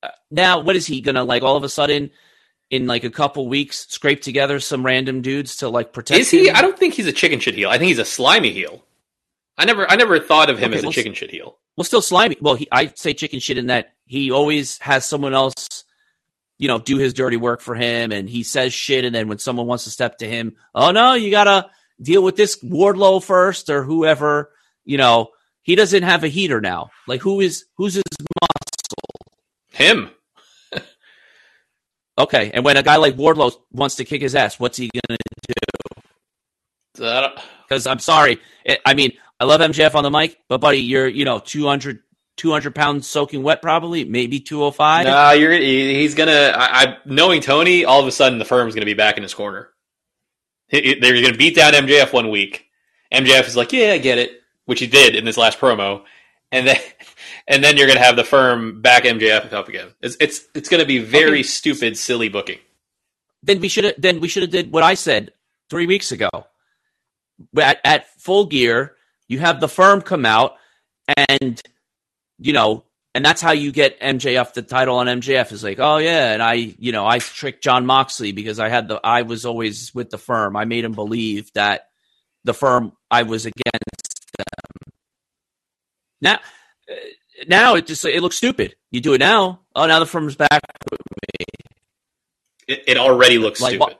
[0.02, 1.42] Uh, Now, what is he going to like?
[1.42, 2.10] All of a sudden,
[2.70, 6.20] in like a couple weeks, scrape together some random dudes to like protect?
[6.20, 6.48] Is he?
[6.48, 6.56] him?
[6.56, 7.70] I don't think he's a chicken shit heel.
[7.70, 8.84] I think he's a slimy heel.
[9.56, 11.58] I never I never thought of him Okay, as a well, chicken shit heel.
[11.76, 12.36] Well, still slimy.
[12.40, 15.84] Well, he, I say chicken shit in that he always has someone else,
[16.58, 19.38] you know, do his dirty work for him, and he says shit, and then when
[19.38, 21.70] someone wants to step to him, oh no, you gotta
[22.02, 24.50] deal with this Wardlow first or whoever.
[24.84, 25.28] You know,
[25.62, 26.90] he doesn't have a heater now.
[27.06, 28.02] Like who is who's his
[28.40, 29.36] muscle?
[29.72, 30.10] Him.
[32.16, 35.18] Okay, and when a guy like Wardlow wants to kick his ass, what's he gonna
[35.48, 35.54] do?
[36.94, 38.40] Don't- uh, Because I'm sorry,
[38.86, 42.00] I mean, I love MJF on the mic, but buddy, you're you know 200,
[42.36, 45.06] 200 pounds soaking wet, probably maybe two hundred five.
[45.06, 46.52] No, you're he's gonna.
[46.54, 49.34] I, I knowing Tony, all of a sudden the firm's gonna be back in his
[49.34, 49.70] corner.
[50.68, 52.66] He- he- They're gonna beat down MJF one week.
[53.12, 56.02] MJF is like, "Yeah, I get it," which he did in this last promo,
[56.52, 56.78] and then
[57.48, 59.88] and then you're gonna have the firm back MJF up again.
[60.00, 61.42] It's it's it's gonna be very Okay.
[61.42, 62.58] stupid, silly booking.
[63.42, 65.32] then we should have then we should have did what I said
[65.68, 66.30] three weeks ago.
[67.60, 68.94] At, at full gear,
[69.28, 70.56] you have the firm come out,
[71.16, 71.60] and
[72.38, 75.98] you know, and that's how you get MJF the title on MJF is like, oh
[75.98, 79.46] yeah, and I, you know, I tricked Jon Moxley because I had the I was
[79.46, 80.56] always with the firm.
[80.56, 81.88] I made him believe that
[82.44, 84.92] the firm I was against them.
[86.20, 86.34] Now,
[86.90, 86.94] uh,
[87.46, 88.74] now it just it looks stupid.
[88.90, 89.60] You do it now.
[89.76, 90.60] Oh, now the firm's back
[90.90, 91.46] with me.
[92.66, 93.96] It, it already looks Like stupid.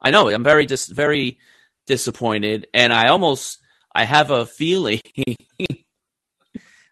[0.00, 0.28] I know.
[0.28, 1.38] I'm very dis- very
[1.86, 3.58] disappointed, and I almost
[3.98, 5.00] I have a feeling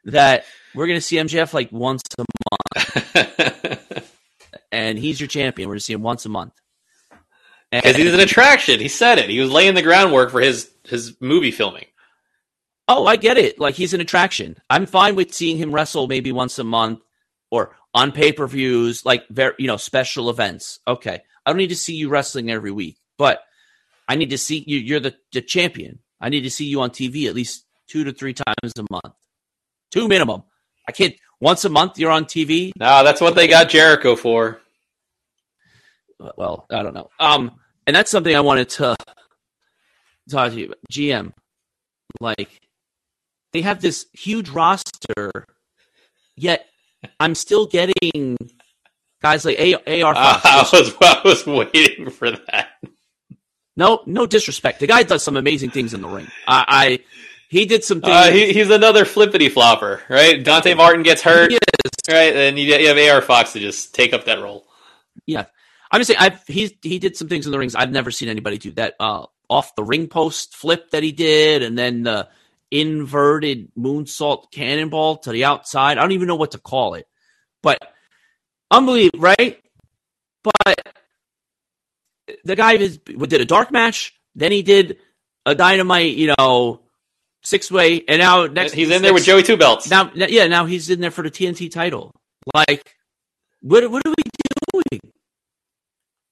[0.06, 0.44] that
[0.74, 4.12] we're going to see MJF like once a month,
[4.72, 5.68] and he's your champion.
[5.68, 6.54] We're going to see him once a month.
[7.70, 8.80] Because he's an attraction.
[8.80, 9.30] He said it.
[9.30, 11.84] He was laying the groundwork for his his movie filming.
[12.88, 13.60] oh, I get it.
[13.60, 14.56] Like he's an attraction.
[14.68, 17.02] I'm fine with seeing him wrestle maybe once a month
[17.52, 20.80] or on pay per views, like very you know special events.
[20.88, 23.44] Okay, I don't need to see you wrestling every week, but
[24.08, 24.78] I need to see you.
[24.78, 26.00] You're the, the champion.
[26.20, 29.14] I need to see you on TV at least two to three times a month,
[29.90, 30.42] two minimum.
[30.88, 31.98] I can't once a month.
[31.98, 32.72] You're on TV.
[32.78, 34.60] No, that's what they got Jericho for.
[36.36, 37.10] Well, I don't know.
[37.20, 37.52] Um,
[37.86, 38.96] and that's something I wanted to
[40.30, 40.66] talk to you.
[40.66, 40.78] about.
[40.90, 41.32] GM,
[42.20, 42.60] like
[43.52, 45.46] they have this huge roster,
[46.36, 46.66] yet
[47.20, 48.36] I'm still getting
[49.22, 52.68] guys like A- AR Uh, I was I was waiting for that.
[53.76, 54.80] No, no disrespect.
[54.80, 56.28] The guy does some amazing things in the ring.
[56.46, 56.98] I, I
[57.48, 58.12] he did some things.
[58.12, 60.42] Uh, he, he's another flippity flopper, right?
[60.42, 61.58] Dante Martin gets hurt, He
[62.08, 62.34] right?
[62.34, 64.66] And you, you have AR Fox to just take up that role.
[65.26, 65.46] Yeah,
[65.90, 66.18] I'm just saying.
[66.20, 68.72] I've he he did some things in the rings I've never seen anybody do.
[68.72, 72.28] That uh, off the ring post flip that he did, and then the
[72.70, 75.98] inverted moonsault cannonball to the outside.
[75.98, 77.06] I don't even know what to call it,
[77.62, 77.78] but
[78.70, 79.62] unbelievable, right?
[80.42, 80.95] But
[82.44, 84.98] the guy is, did a dark match, then he did
[85.44, 86.80] a dynamite, you know,
[87.42, 89.88] six way, and now next he's in there with Joey Two Belts.
[89.88, 92.12] now, yeah, now he's in there for the TNT title.
[92.54, 92.94] Like,
[93.60, 95.12] what, what are we doing?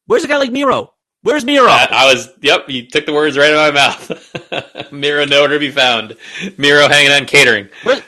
[0.07, 0.93] Where's a guy like Miro?
[1.23, 1.67] Where's Miro?
[1.67, 4.93] I, I was, yep, you took the words right out of my mouth.
[4.93, 6.17] Miro nowhere to be found.
[6.59, 7.71] Miro hanging on catering.
[7.83, 8.03] Where,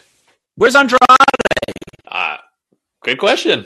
[0.56, 1.00] where's Andrade?
[2.06, 2.36] Uh,
[3.02, 3.64] good question.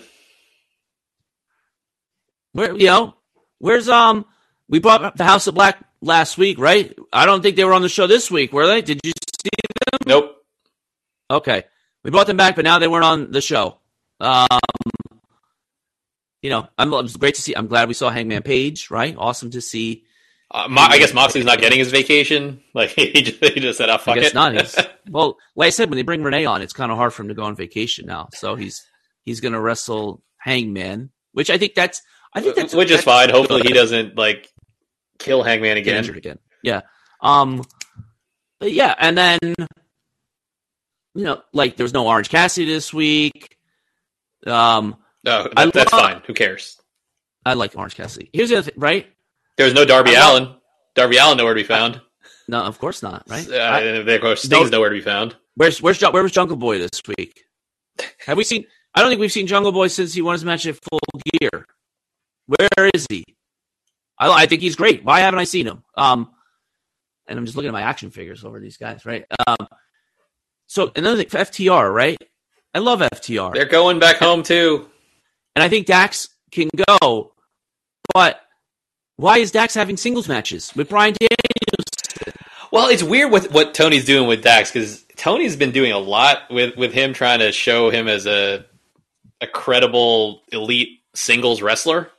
[2.53, 3.15] Where you know?
[3.61, 4.27] Where's um?
[4.69, 6.97] We brought up the House of Black last week, right?
[7.13, 8.83] I don't think they were on the show this week, were they?
[8.83, 9.51] Did you see
[9.93, 9.99] them?
[10.07, 10.37] Nope.
[11.31, 11.65] Okay,
[12.03, 13.79] we brought them back, but now they weren't on the show.
[14.19, 14.47] Um,
[16.43, 17.55] you know, I'm it was great to see.
[17.55, 19.15] I'm glad we saw Hangman Page, right?
[19.17, 20.05] Awesome to see
[20.53, 22.61] Uh, Mo- I guess Moxley's not getting his vacation.
[22.75, 24.53] Like he just, he just said, "Oh fuck I guess it." not.
[24.55, 24.77] He's,
[25.11, 27.29] well, like I said, when they bring Renee on, it's kind of hard for him
[27.29, 28.29] to go on vacation now.
[28.33, 28.87] So he's
[29.25, 32.01] he's going to wrestle Hangman, which I think that's
[32.33, 33.31] I think that's which is fine.
[33.31, 34.49] Hopefully, he doesn't like
[35.19, 35.97] kill Hangman get again.
[35.97, 36.39] injured again.
[36.63, 36.83] Yeah.
[37.21, 37.65] Um.
[38.61, 39.39] But yeah, and then
[41.15, 43.57] you know, like there was no Orange Cassidy this week.
[44.47, 46.23] Um, Oh, I that, that's love- fine.
[46.27, 46.81] Who cares?
[47.45, 48.31] I like Orange Cassidy.
[48.33, 49.07] Here's the other thing, right?
[49.59, 50.55] There was no Darby I love- Allin.
[50.95, 52.01] Darby Allin nowhere to be found.
[52.49, 53.25] No, of course not.
[53.29, 53.47] Right?
[53.51, 55.37] Uh, I- and of course, Sting's nowhere to be found.
[55.57, 57.43] where's where's where was Jungle Boy this week?
[58.27, 58.65] Have we seen?
[58.95, 61.01] I don't think we've seen Jungle Boy since he won his match at Full
[61.39, 61.67] Gear.
[62.57, 63.25] Where is he?
[64.19, 65.05] I, I think he's great.
[65.05, 65.83] Why haven't I seen him?
[65.97, 66.31] Um,
[67.29, 69.25] and I'm just looking at my action figures over these guys, right?
[69.47, 69.69] Um,
[70.67, 72.19] so another thing, FTR, right?
[72.75, 73.55] I love FTR.
[73.55, 74.89] They're going back home too.
[75.55, 76.69] And I think Dax can
[77.01, 77.33] go,
[78.15, 78.41] but
[79.17, 82.37] why is Dax having singles matches with Brian Daniels?
[82.73, 86.43] Well, it's weird with what Tony's doing with Dax because Tony's been doing a lot
[86.51, 88.65] with with him trying to show him as a
[89.41, 92.11] a credible elite singles wrestler.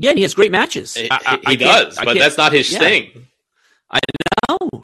[0.00, 0.94] Yeah, and he has great matches.
[0.94, 2.78] He, I- I- he I does, but that's not his yeah.
[2.78, 3.26] thing.
[4.48, 4.82] know.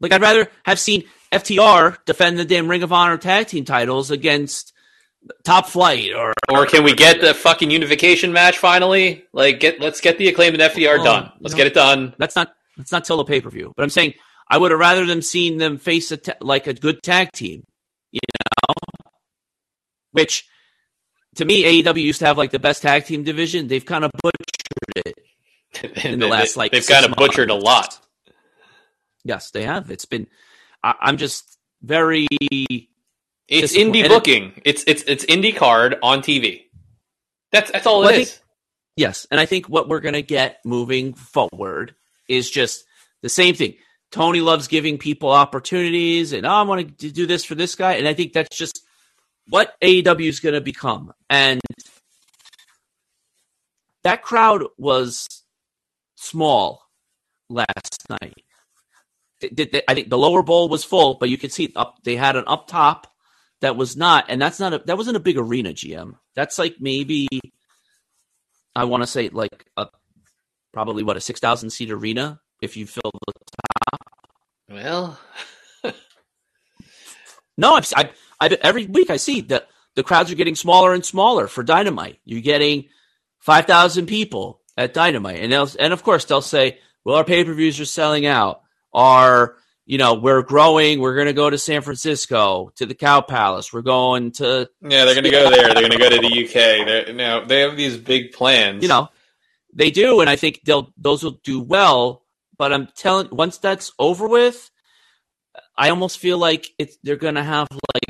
[0.00, 4.10] Like I'd rather have seen FTR defend the damn Ring of Honor tag team titles
[4.10, 4.72] against
[5.44, 9.24] Top Flight or Or can we get the fucking unification match finally?
[9.32, 11.32] Like, get let's get the acclaimed and FTR Well, done.
[11.40, 11.58] Let's no.
[11.58, 12.14] get it done.
[12.18, 13.72] that's not that's not till the pay per view.
[13.76, 14.14] But I'm saying
[14.50, 17.64] I would have rather them seen them face a ta- like a good tag team,
[18.12, 18.20] you
[18.68, 18.74] know.
[20.12, 20.44] Which
[21.36, 23.68] to me, AEW used to have like the best tag team division.
[23.68, 25.18] They've kind of butchered it.
[26.04, 27.98] In the last, like, they've kind of butchered a lot.
[29.24, 29.90] Yes, they have.
[29.90, 30.26] It's been.
[30.82, 32.26] I, I'm just very.
[33.48, 34.60] It's indie booking.
[34.64, 36.62] It's it's it's indie card on TV.
[37.52, 38.40] That's that's all Well, it think-
[38.96, 41.94] Yes, and I think what we're gonna get moving forward
[42.28, 42.84] is just
[43.22, 43.74] the same thing.
[44.10, 47.94] Tony loves giving people opportunities, and oh, I want to do this for this guy,
[47.94, 48.82] and I think that's just
[49.48, 51.12] what AEW is going to become.
[51.30, 51.60] And
[54.04, 55.26] that crowd was
[56.16, 56.82] small
[57.48, 58.42] last night.
[59.42, 61.98] I think the lower bowl was full, but you could see up.
[62.04, 63.12] They had an up top
[63.60, 65.70] that was not, and that's not a that wasn't a big arena.
[65.70, 66.14] GM.
[66.34, 67.28] That's like maybe
[68.74, 69.88] I want to say like a
[70.72, 73.32] probably what a six thousand seat arena if you fill the
[73.92, 74.00] top.
[74.70, 75.20] Well,
[77.58, 78.10] No, I've, I,
[78.40, 82.20] I, every week I see that the crowds are getting smaller and smaller for Dynamite.
[82.24, 82.86] You're getting
[83.38, 87.54] five thousand people at Dynamite, and and of course they'll say, "Well, our pay per
[87.54, 88.62] views are selling out.
[88.92, 91.00] Our, you know, we're growing.
[91.00, 93.72] We're going to go to San Francisco to the Cow Palace.
[93.72, 95.74] We're going to, yeah, they're going to go there.
[95.74, 96.86] They're going to go to the UK.
[96.86, 98.82] They're, now they have these big plans.
[98.82, 99.08] you know,
[99.72, 102.22] they do, and I think they'll those will do well.
[102.58, 104.70] But I'm telling, once that's over with,
[105.76, 108.05] I almost feel like it's they're going to have like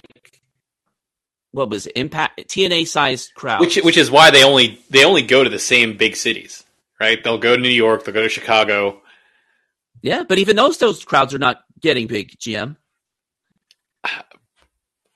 [1.57, 5.23] what was it, impact TNA sized crowd, which which is why they only they only
[5.23, 6.63] go to the same big cities,
[7.01, 7.23] right?
[7.23, 8.05] They'll go to New York.
[8.05, 9.01] They'll go to Chicago.
[10.03, 12.39] Yeah, but even those those crowds are not getting big.
[12.39, 12.77] GM.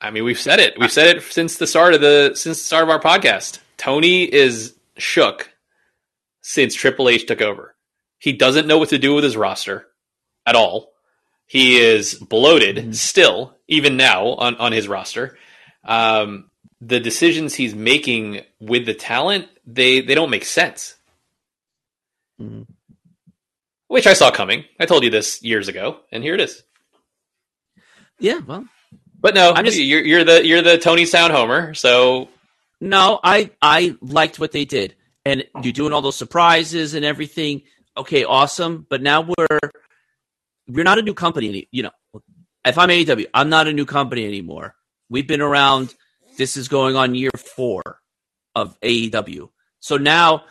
[0.00, 0.78] I mean, we've said it.
[0.78, 3.58] We've said it since the start of the since the start of our podcast.
[3.76, 5.52] Tony is shook
[6.40, 7.74] since Triple H took over.
[8.18, 9.86] He doesn't know what to do with his roster
[10.46, 10.92] at all.
[11.46, 12.94] He is bloated Mhm.
[12.94, 15.36] still, even now on on his roster.
[15.84, 16.50] Um,
[16.80, 20.96] the decisions he's making with the talent they they don't make sense.
[22.40, 22.66] Mhm.
[23.88, 24.64] Which I saw coming.
[24.78, 26.62] I told you this years ago, and here it is.
[28.18, 28.66] Yeah, well,
[29.18, 31.74] But no, I'm just- you're, you're the you're the Tony Sound Homer.
[31.74, 32.28] So
[32.80, 37.62] no, I I liked what they did, and you're doing all those surprises and everything.
[37.96, 38.86] Okay, awesome.
[38.88, 39.58] But now we're
[40.68, 41.48] we're not a new company.
[41.48, 41.90] Any, you know,
[42.64, 44.74] if I'm AEW, I'm not a new company anymore.
[45.10, 45.94] We've been around.
[46.38, 47.82] This is going on year four
[48.54, 49.50] of AEW.
[49.80, 50.44] So now,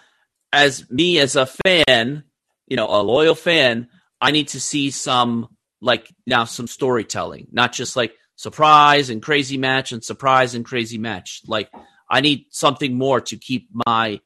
[0.51, 2.23] as me as a fan,
[2.67, 3.87] you know, a loyal fan,
[4.21, 5.47] I need to see some
[5.81, 10.97] like now some storytelling, not just like surprise and crazy match and surprise and crazy
[10.97, 11.41] match.
[11.47, 11.69] Like
[12.09, 14.19] I need something more to keep my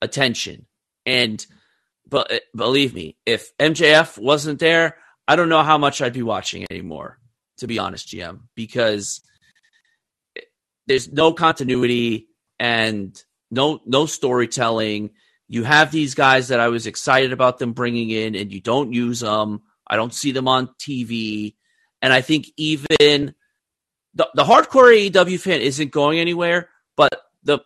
[0.00, 0.66] attention.
[1.04, 1.44] And
[2.08, 6.66] but believe me, if MJF wasn't there, I don't know how much I'd be watching
[6.70, 7.18] anymore.
[7.58, 9.20] To be honest, GM, because
[10.86, 12.28] there's no continuity
[12.58, 13.20] and
[13.50, 15.10] no no storytelling.
[15.48, 18.92] You have these guys that I was excited about them bringing in, and you don't
[18.92, 19.62] use them.
[19.86, 21.54] I don't see them on TV,
[22.00, 23.34] and I think even
[24.14, 26.70] the the hardcore AEW fan isn't going anywhere.
[26.96, 27.60] But the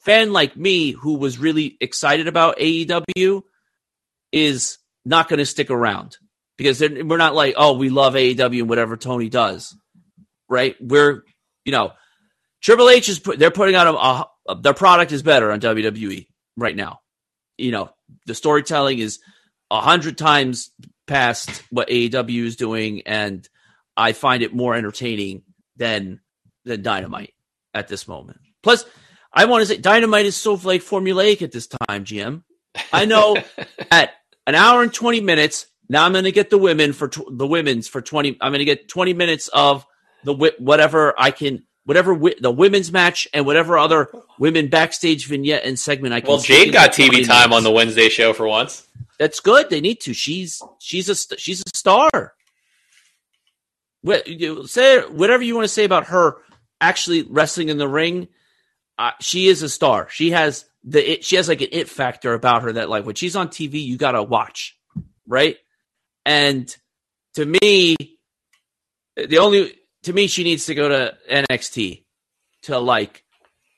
[0.00, 3.42] fan like me, who was really excited about AEW,
[4.32, 6.16] is not going to stick around
[6.56, 9.74] because we're not like, oh, we love AEW and whatever Tony does,
[10.48, 10.76] right?
[10.80, 11.24] We're,
[11.64, 11.92] you know,
[12.60, 16.26] Triple H is put, they're putting out a, a, their product is better on WWE
[16.56, 17.00] right now.
[17.56, 17.90] You know,
[18.26, 19.20] the storytelling is
[19.70, 20.70] a hundred times
[21.06, 23.46] past what AEW is doing, and
[23.96, 25.42] I find it more entertaining
[25.76, 26.20] than
[26.64, 27.34] than Dynamite
[27.74, 28.40] at this moment.
[28.62, 28.84] Plus,
[29.32, 32.42] I want to say Dynamite is so like formulaic at this time, GM.
[32.92, 33.36] I know
[33.90, 34.12] at
[34.46, 37.46] an hour and 20 minutes, now I'm going to get the women for tw- the
[37.46, 39.86] women's for 20 I'm going to get 20 minutes of
[40.24, 45.64] the whatever I can whatever wi- the women's match and whatever other women backstage vignette
[45.64, 48.86] and segment I can Well, Jade got TV time on the Wednesday show for once.
[49.18, 49.70] That's good.
[49.70, 50.14] They need to.
[50.14, 52.34] She's she's a she's a star.
[54.02, 54.26] What,
[54.66, 56.38] say whatever you want to say about her
[56.80, 58.28] actually wrestling in the ring
[59.00, 60.10] uh, she is a star.
[60.10, 63.14] She has the it, she has like an it factor about her that like when
[63.14, 64.76] she's on TV you gotta watch,
[65.26, 65.56] right?
[66.26, 66.76] And
[67.36, 67.96] to me,
[69.16, 69.72] the only
[70.04, 72.04] to me she needs to go to NXT
[72.62, 73.24] to like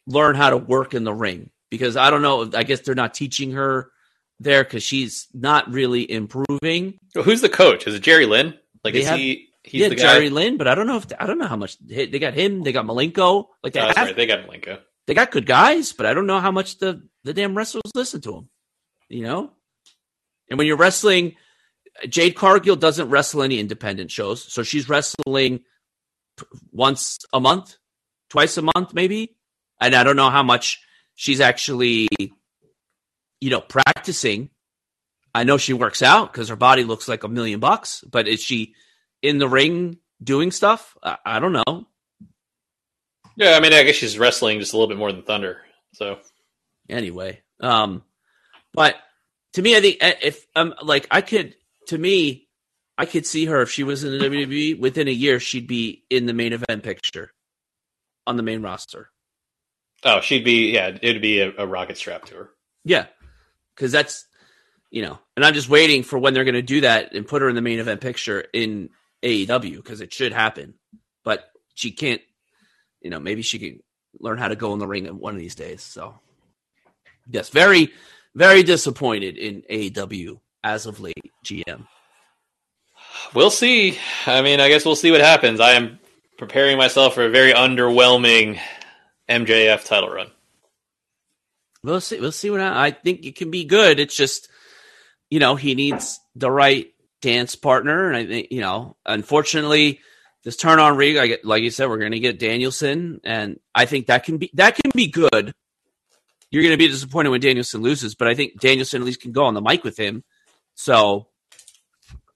[0.07, 2.51] learn how to work in the ring because I don't know.
[2.55, 3.91] I guess they're not teaching her
[4.41, 6.99] there because she's not really improving.
[7.14, 7.87] Well, who's the coach?
[7.87, 8.55] Is it Jerry Lynn?
[8.85, 9.49] Like they is have, he?
[9.64, 12.07] He's yeah, Jerry Lynn, but I don't know if I don't know how much they
[12.07, 12.64] got him.
[12.64, 13.47] They got Malenko.
[13.62, 14.16] Like they oh, have, right.
[14.16, 17.35] They got Malenko they got good guys, but I don't know how much the the
[17.35, 18.49] damn wrestlers listen to them.
[19.09, 19.51] You know,
[20.49, 21.37] and when you're wrestling,
[22.09, 25.61] Jade Cargill doesn't wrestle any independent shows, so she's wrestling
[26.70, 27.76] once a month,
[28.30, 29.36] twice a month, maybe.
[29.80, 30.80] And I don't know how much
[31.14, 32.09] she's actually,
[33.40, 34.51] you know, practicing.
[35.34, 38.40] I know she works out because her body looks like a million bucks, but is
[38.43, 38.74] she
[39.22, 40.97] in the ring doing stuff?
[41.03, 41.86] I, I don't know.
[43.36, 45.62] Yeah, I mean, I guess she's wrestling just a little bit more than Thunder.
[45.95, 46.18] So
[46.88, 48.03] anyway, um,
[48.72, 48.97] but
[49.55, 51.55] to me, I think eh, if um, like I could,
[51.88, 52.49] to me,
[52.99, 56.05] I could see her if she was in the WWE within a year, she'd be
[56.11, 57.32] in the main event picture
[58.26, 59.11] on the main roster.
[60.05, 62.51] Oh, she'd be yeah, it'd be a, a rocket strap to her.
[62.84, 63.07] Yeah,
[63.74, 64.26] because that's
[64.90, 67.40] you know, and I'm just waiting for when they're going to do that and put
[67.40, 68.90] her in the main event picture in
[69.22, 70.74] AEW because it should happen,
[71.24, 72.20] but she can't
[73.03, 73.80] you know, maybe she could
[74.20, 75.82] learn how to go in the ring one of these days.
[75.82, 76.20] So,
[77.28, 77.93] yes, very,
[78.34, 81.14] very disappointed in AEW as of late.
[81.45, 81.86] GM.
[83.35, 83.99] We'll see.
[84.27, 85.61] I mean, I guess we'll see what happens.
[85.61, 85.99] I am
[86.39, 88.59] preparing myself for a very underwhelming
[89.29, 90.31] MJF title run.
[91.83, 92.20] We'll see.
[92.20, 93.99] We'll see what I, I think it can be good.
[93.99, 94.49] It's just,
[95.31, 96.89] you know, he needs the right
[97.20, 100.01] dance partner, and I think, you know, unfortunately
[100.45, 103.61] this turn on rig, I get like you said, we're going to get Danielson, and
[103.75, 105.55] I think that can be that can be good.
[106.51, 109.33] You're going to be disappointed when Danielson loses, but I think Danielson at least can
[109.33, 110.23] go on the mic with him.
[110.75, 111.29] So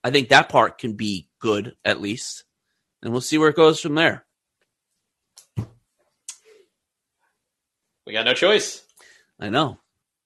[0.07, 2.45] I think that part can be good at least,
[3.01, 4.25] and we'll see where it goes from there.
[8.05, 8.85] We got no choice.
[9.37, 9.79] I know.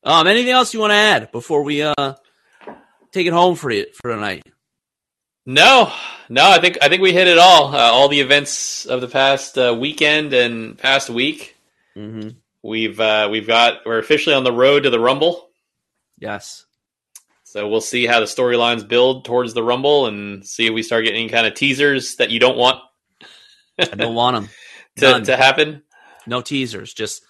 [0.03, 2.13] Um, anything else you want to add before we uh
[3.11, 4.43] take it home for you for tonight?
[5.47, 5.91] No,
[6.29, 7.73] no, I think I think we hit it all.
[7.73, 11.55] Uh, all the events of the past uh, weekend and past week.
[11.97, 12.29] Mm-hmm.
[12.61, 15.49] We've uh, we've got we're officially on the road to the Rumble.
[16.19, 16.67] Yes.
[17.51, 21.03] So we'll see how the storylines build towards the Rumble and see if we start
[21.03, 22.79] getting any kind of teasers that you don't want.
[23.77, 24.49] I don't want them
[25.19, 25.83] to, to happen.
[26.25, 26.93] No teasers.
[26.93, 27.25] Just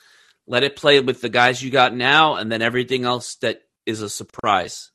[0.46, 4.04] let it play with the guys you got now, and then everything else that is
[4.04, 4.92] a surprise.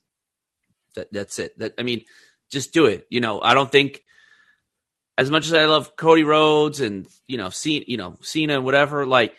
[0.94, 1.58] That that's it.
[1.58, 2.04] That I mean
[2.52, 3.04] just do it.
[3.10, 4.04] You know, I don't think
[5.18, 8.64] as much as I love Cody Rhodes and you know, see, you know, Cena and
[8.64, 9.04] whatever.
[9.04, 9.34] Like,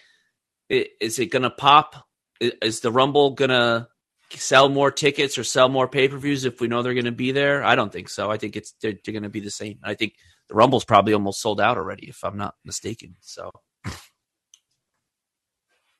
[0.67, 1.95] is it gonna pop?
[2.41, 3.87] Is the Rumble gonna
[4.31, 7.31] sell more tickets or sell more pay per views if we know they're gonna be
[7.31, 7.63] there?
[7.63, 8.29] I don't think so.
[8.31, 9.79] I think it's they're, they're gonna be the same.
[9.83, 10.15] I think
[10.49, 13.15] the Rumble's probably almost sold out already, if I'm not mistaken.
[13.21, 13.51] So,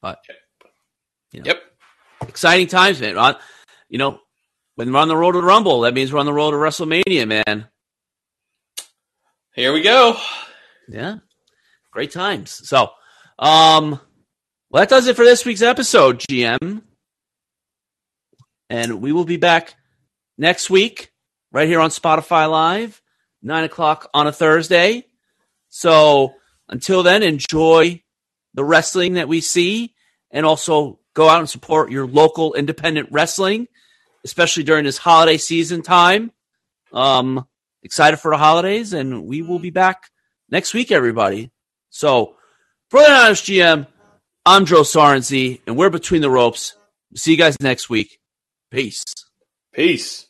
[0.02, 0.20] but
[1.32, 1.62] you know, yep,
[2.28, 3.36] exciting times, man.
[3.90, 4.20] You know,
[4.76, 6.58] when we're on the road to the Rumble, that means we're on the road to
[6.58, 7.68] WrestleMania, man.
[9.54, 10.16] Here we go.
[10.88, 11.16] Yeah.
[11.92, 12.52] Great times.
[12.52, 12.92] So,
[13.40, 14.00] um,
[14.70, 16.84] well, that does it for this week's episode, GM.
[18.70, 19.76] And we will be back
[20.38, 21.12] next week,
[21.52, 23.02] right here on Spotify Live,
[23.42, 25.06] nine o'clock on a Thursday.
[25.70, 26.34] So
[26.68, 28.04] until then, enjoy
[28.54, 29.94] the wrestling that we see
[30.32, 33.68] and also go out and support your local independent wrestling
[34.28, 36.32] especially during this holiday season time.
[36.92, 37.48] Um,
[37.82, 40.12] excited for the holidays, and we will be back
[40.50, 41.50] next week, everybody.
[41.90, 42.36] So,
[42.90, 43.88] for the Niners GM,
[44.46, 46.76] I'm Drill Sergeant Z, and we're between the ropes.
[47.16, 48.20] See you guys next week.
[48.72, 49.06] Peace.
[49.74, 50.27] Peace.